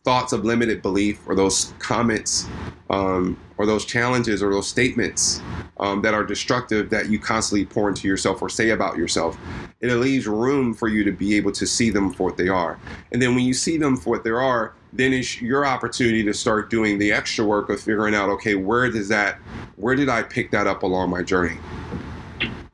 thoughts 0.04 0.32
of 0.32 0.44
limited 0.44 0.82
belief 0.82 1.20
or 1.26 1.34
those 1.34 1.74
comments 1.80 2.46
um, 2.90 3.36
or 3.58 3.66
those 3.66 3.84
challenges 3.84 4.40
or 4.42 4.52
those 4.52 4.68
statements 4.68 5.42
um, 5.78 6.00
that 6.02 6.14
are 6.14 6.24
destructive 6.24 6.90
that 6.90 7.10
you 7.10 7.18
constantly 7.18 7.66
pour 7.66 7.88
into 7.88 8.06
yourself 8.06 8.40
or 8.40 8.48
say 8.48 8.70
about 8.70 8.96
yourself. 8.96 9.36
It 9.80 9.92
leaves 9.94 10.28
room 10.28 10.74
for 10.74 10.86
you 10.88 11.02
to 11.04 11.12
be 11.12 11.36
able 11.36 11.52
to 11.52 11.66
see 11.66 11.90
them 11.90 12.12
for 12.12 12.28
what 12.28 12.36
they 12.36 12.48
are. 12.48 12.78
And 13.12 13.20
then 13.20 13.34
when 13.34 13.44
you 13.44 13.52
see 13.52 13.76
them 13.76 13.96
for 13.96 14.10
what 14.10 14.24
they 14.24 14.30
are, 14.30 14.74
then 14.92 15.12
it's 15.12 15.42
your 15.42 15.66
opportunity 15.66 16.22
to 16.22 16.32
start 16.32 16.70
doing 16.70 16.98
the 16.98 17.12
extra 17.12 17.44
work 17.44 17.68
of 17.68 17.80
figuring 17.80 18.14
out, 18.14 18.30
okay, 18.30 18.54
where 18.54 18.90
does 18.90 19.08
that, 19.08 19.38
where 19.74 19.94
did 19.96 20.08
I 20.08 20.22
pick 20.22 20.50
that 20.52 20.66
up 20.66 20.84
along 20.84 21.10
my 21.10 21.22
journey? 21.22 21.58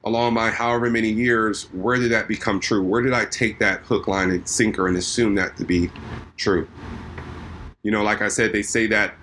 Along 0.05 0.35
my 0.35 0.51
however 0.51 0.91
many 0.91 1.09
years, 1.09 1.65
where 1.73 1.97
did 1.97 2.11
that 2.11 2.29
become 2.29 2.59
true? 2.59 2.83
Where 2.83 3.03
did 3.03 3.13
I 3.13 3.25
take 3.27 3.59
that 3.61 3.81
hook, 3.83 4.09
line, 4.09 4.31
and 4.31 4.47
sinker 4.49 4.89
and 4.89 4.97
assume 4.97 5.35
that 5.37 5.57
to 5.59 5.65
be 5.65 5.91
true? 6.37 6.69
You 7.83 7.91
know, 7.91 8.03
like 8.03 8.23
I 8.23 8.29
said, 8.29 8.53
they 8.53 8.63
say 8.63 8.87
that 8.89 9.15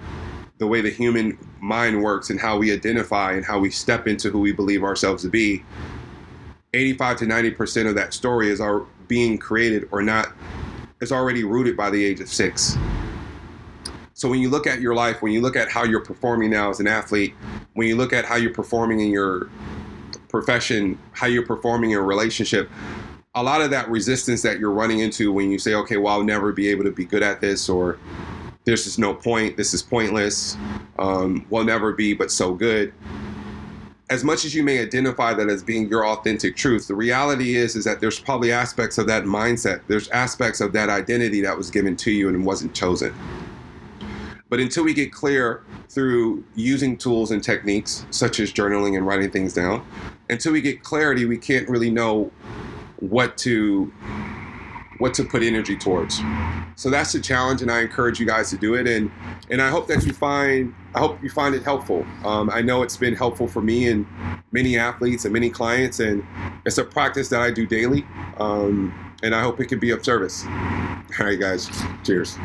the 0.58 0.68
way 0.68 0.82
the 0.82 0.90
human 0.90 1.38
mind 1.62 2.02
works 2.02 2.30
and 2.30 2.40
how 2.40 2.58
we 2.58 2.72
identify 2.72 3.34
and 3.34 3.46
how 3.46 3.60
we 3.60 3.70
step 3.70 4.08
into 4.08 4.30
who 4.30 4.40
we 4.40 4.52
believe 4.52 4.84
ourselves 4.84 5.24
to 5.24 5.30
be, 5.30 5.64
85 6.74 7.18
to 7.18 7.26
90% 7.26 7.88
of 7.88 7.96
that 7.96 8.14
story 8.14 8.50
is 8.50 8.62
our 8.62 8.86
being 9.08 9.38
created 9.38 9.88
or 9.92 10.02
not, 10.02 10.34
is 11.02 11.12
already 11.12 11.44
rooted 11.44 11.76
by 11.76 11.90
the 11.90 12.04
age 12.04 12.20
of 12.20 12.30
six. 12.30 12.78
So 14.14 14.28
when 14.30 14.40
you 14.40 14.50
look 14.50 14.68
at 14.68 14.82
your 14.82 14.94
life, 14.94 15.22
when 15.22 15.32
you 15.32 15.42
look 15.42 15.56
at 15.56 15.70
how 15.70 15.86
you're 15.86 16.04
performing 16.04 16.50
now 16.52 16.70
as 16.70 16.82
an 16.82 16.88
athlete, 16.88 17.34
when 17.74 17.88
you 17.88 17.96
look 17.96 18.12
at 18.12 18.26
how 18.26 18.36
you're 18.36 18.54
performing 18.54 19.00
in 19.00 19.12
your 19.12 19.50
profession, 20.30 20.98
how 21.12 21.28
you're 21.28 21.46
performing 21.46 21.92
in 21.92 21.98
a 21.98 22.02
relationship, 22.02 22.70
a 23.36 23.44
lot 23.44 23.62
of 23.62 23.70
that 23.72 23.90
resistance 23.90 24.42
that 24.42 24.60
you're 24.60 24.72
running 24.72 25.00
into 25.00 25.32
when 25.32 25.52
you 25.52 25.60
say, 25.60 25.74
okay, 25.74 25.98
well, 25.98 26.14
I'll 26.14 26.24
never 26.24 26.52
be 26.52 26.70
able 26.70 26.84
to 26.86 26.92
be 26.92 27.06
good 27.06 27.24
at 27.24 27.42
this, 27.42 27.68
or 27.68 28.00
there's 28.64 28.86
just 28.86 29.00
no 29.00 29.14
point, 29.14 29.58
this 29.58 29.74
is 29.74 29.82
pointless, 29.82 30.58
um, 30.98 31.46
will 31.50 31.64
never 31.64 31.94
be, 31.94 32.14
but 32.14 32.32
so 32.32 32.54
good. 32.54 32.94
As 34.10 34.24
much 34.24 34.44
as 34.46 34.56
you 34.56 34.64
may 34.64 34.80
identify 34.80 35.36
that 35.36 35.50
as 35.50 35.62
being 35.62 35.88
your 35.88 36.08
authentic 36.08 36.56
truth, 36.56 36.88
the 36.88 36.96
reality 36.96 37.56
is 37.56 37.76
is 37.76 37.86
that 37.86 38.02
there's 38.02 38.20
probably 38.20 38.52
aspects 38.52 38.98
of 38.98 39.06
that 39.08 39.24
mindset, 39.24 39.82
there's 39.88 40.10
aspects 40.10 40.62
of 40.62 40.74
that 40.74 40.90
identity 40.90 41.42
that 41.42 41.56
was 41.56 41.70
given 41.70 41.96
to 41.98 42.12
you 42.12 42.30
and 42.30 42.44
wasn't 42.44 42.74
chosen. 42.74 43.14
But 44.50 44.60
until 44.60 44.84
we 44.84 44.94
get 44.94 45.14
clear 45.14 45.64
through 45.90 46.44
using 46.56 46.98
tools 46.98 47.32
and 47.32 47.44
techniques 47.44 48.06
such 48.10 48.40
as 48.40 48.52
journaling 48.52 48.98
and 48.98 49.06
writing 49.06 49.30
things 49.30 49.54
down, 49.54 49.86
until 50.30 50.54
we 50.54 50.62
get 50.62 50.84
clarity, 50.84 51.26
we 51.26 51.38
can't 51.38 51.70
really 51.70 51.92
know 51.92 52.32
what 52.98 53.38
to 53.38 53.92
what 54.98 55.14
to 55.14 55.24
put 55.24 55.42
energy 55.42 55.78
towards. 55.78 56.20
So 56.76 56.90
that's 56.90 57.14
the 57.14 57.22
challenge, 57.22 57.62
and 57.62 57.72
I 57.72 57.82
encourage 57.82 58.20
you 58.20 58.26
guys 58.26 58.50
to 58.50 58.58
do 58.58 58.76
it. 58.76 58.88
And 58.88 59.12
and 59.50 59.62
I 59.62 59.70
hope 59.70 59.88
that 59.88 60.06
you 60.06 60.14
find 60.14 60.74
I 60.94 61.00
hope 61.00 61.22
you 61.24 61.30
find 61.30 61.56
it 61.56 61.64
helpful. 61.64 62.06
Um, 62.26 62.50
I 62.50 62.62
know 62.62 62.84
it's 62.84 62.98
been 62.98 63.16
helpful 63.16 63.48
for 63.48 63.62
me 63.62 63.88
and 63.88 64.06
many 64.52 64.78
athletes 64.78 65.26
and 65.26 65.34
many 65.34 65.50
clients, 65.50 66.00
and 66.00 66.26
it's 66.66 66.78
a 66.78 66.84
practice 66.84 67.30
that 67.30 67.42
I 67.42 67.52
do 67.52 67.66
daily. 67.66 68.06
Um, 68.38 68.94
and 69.22 69.36
I 69.36 69.42
hope 69.42 69.60
it 69.60 69.66
can 69.66 69.80
be 69.80 69.92
of 69.92 70.04
service. 70.04 70.46
All 70.46 71.26
right, 71.26 71.40
guys. 71.40 71.70
Cheers. 72.04 72.38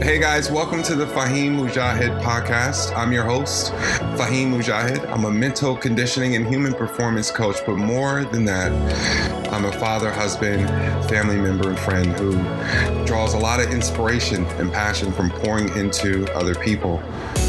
Hey 0.00 0.18
guys, 0.18 0.50
welcome 0.50 0.82
to 0.84 0.96
the 0.96 1.04
Faheem 1.04 1.54
Mujahid 1.54 2.20
podcast. 2.22 2.96
I'm 2.96 3.12
your 3.12 3.24
host, 3.24 3.72
Faheem 4.16 4.50
Mujahid. 4.50 5.08
I'm 5.12 5.24
a 5.26 5.30
mental 5.30 5.76
conditioning 5.76 6.34
and 6.34 6.46
human 6.46 6.74
performance 6.74 7.30
coach, 7.30 7.58
but 7.66 7.76
more 7.76 8.24
than 8.24 8.44
that, 8.46 8.72
I'm 9.52 9.66
a 9.66 9.72
father, 9.72 10.10
husband, 10.10 10.66
family 11.10 11.38
member, 11.38 11.68
and 11.68 11.78
friend 11.78 12.06
who 12.18 12.32
draws 13.04 13.34
a 13.34 13.38
lot 13.38 13.60
of 13.60 13.70
inspiration 13.70 14.46
and 14.56 14.72
passion 14.72 15.12
from 15.12 15.30
pouring 15.30 15.68
into 15.76 16.26
other 16.34 16.54
people. 16.54 17.02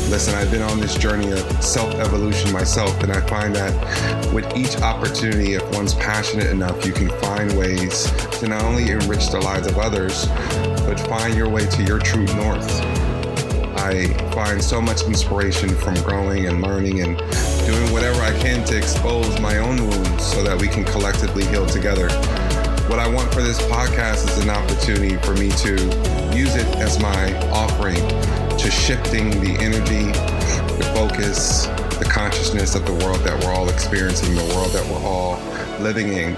Listen, 0.10 0.36
I've 0.36 0.52
been 0.52 0.62
on 0.62 0.82
this 0.82 0.96
journey 0.96 1.32
of 1.32 1.40
self 1.64 1.94
evolution 1.96 2.52
myself, 2.52 3.02
and 3.04 3.12
I 3.14 3.22
find 3.22 3.56
that 3.56 4.34
with 4.34 4.54
each 4.58 4.76
opportunity, 4.82 5.54
if 5.54 5.64
one's 5.72 5.94
passionate 5.94 6.48
enough, 6.48 6.86
you 6.86 6.92
can 6.92 7.08
find 7.22 7.58
ways 7.58 8.12
to 8.40 8.48
not 8.50 8.66
only 8.66 8.92
enrich 8.92 9.30
the 9.30 9.40
lives 9.40 9.68
of 9.68 9.78
others, 9.78 10.28
but 10.86 11.00
find 11.08 11.36
your 11.36 11.48
way 11.48 11.66
to 11.66 11.84
your 11.84 12.00
true 12.00 12.26
north. 12.36 13.03
I 13.84 14.08
find 14.32 14.64
so 14.64 14.82
much 14.82 15.02
inspiration 15.04 15.68
from 15.68 15.96
growing 15.96 16.48
and 16.48 16.62
learning 16.62 17.02
and 17.02 17.18
doing 17.66 17.92
whatever 17.92 18.22
I 18.22 18.32
can 18.40 18.64
to 18.68 18.78
expose 18.78 19.42
my 19.42 19.58
own 19.58 19.76
wounds 19.76 20.26
so 20.26 20.42
that 20.42 20.58
we 20.58 20.70
can 20.70 20.86
collectively 20.86 21.46
heal 21.48 21.66
together. 21.66 22.08
What 22.88 23.00
I 23.00 23.10
want 23.10 23.34
for 23.34 23.42
this 23.42 23.62
podcast 23.64 24.30
is 24.30 24.38
an 24.38 24.50
opportunity 24.50 25.18
for 25.18 25.34
me 25.34 25.50
to 25.50 25.74
use 26.34 26.56
it 26.56 26.66
as 26.78 26.98
my 27.02 27.38
offering 27.50 28.00
to 28.58 28.72
shifting 28.72 29.32
the 29.42 29.58
energy, 29.60 30.06
the 30.78 30.90
focus, 30.96 31.66
the 32.00 32.10
consciousness 32.10 32.76
of 32.76 32.86
the 32.86 32.94
world 33.06 33.20
that 33.26 33.38
we're 33.44 33.52
all 33.52 33.68
experiencing, 33.68 34.34
the 34.34 34.56
world 34.56 34.72
that 34.72 34.88
we're 34.90 35.06
all 35.06 35.38
living 35.84 36.14
in. 36.14 36.38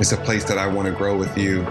It's 0.00 0.10
a 0.10 0.16
place 0.16 0.42
that 0.42 0.58
I 0.58 0.66
want 0.66 0.88
to 0.88 0.92
grow 0.92 1.16
with 1.16 1.38
you 1.38 1.62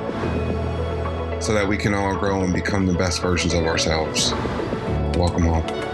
so 1.42 1.54
that 1.54 1.68
we 1.68 1.76
can 1.76 1.94
all 1.94 2.16
grow 2.16 2.42
and 2.42 2.54
become 2.54 2.86
the 2.86 2.94
best 2.94 3.22
versions 3.22 3.54
of 3.54 3.66
ourselves. 3.66 4.34
Welcome 5.20 5.48
home. 5.48 5.89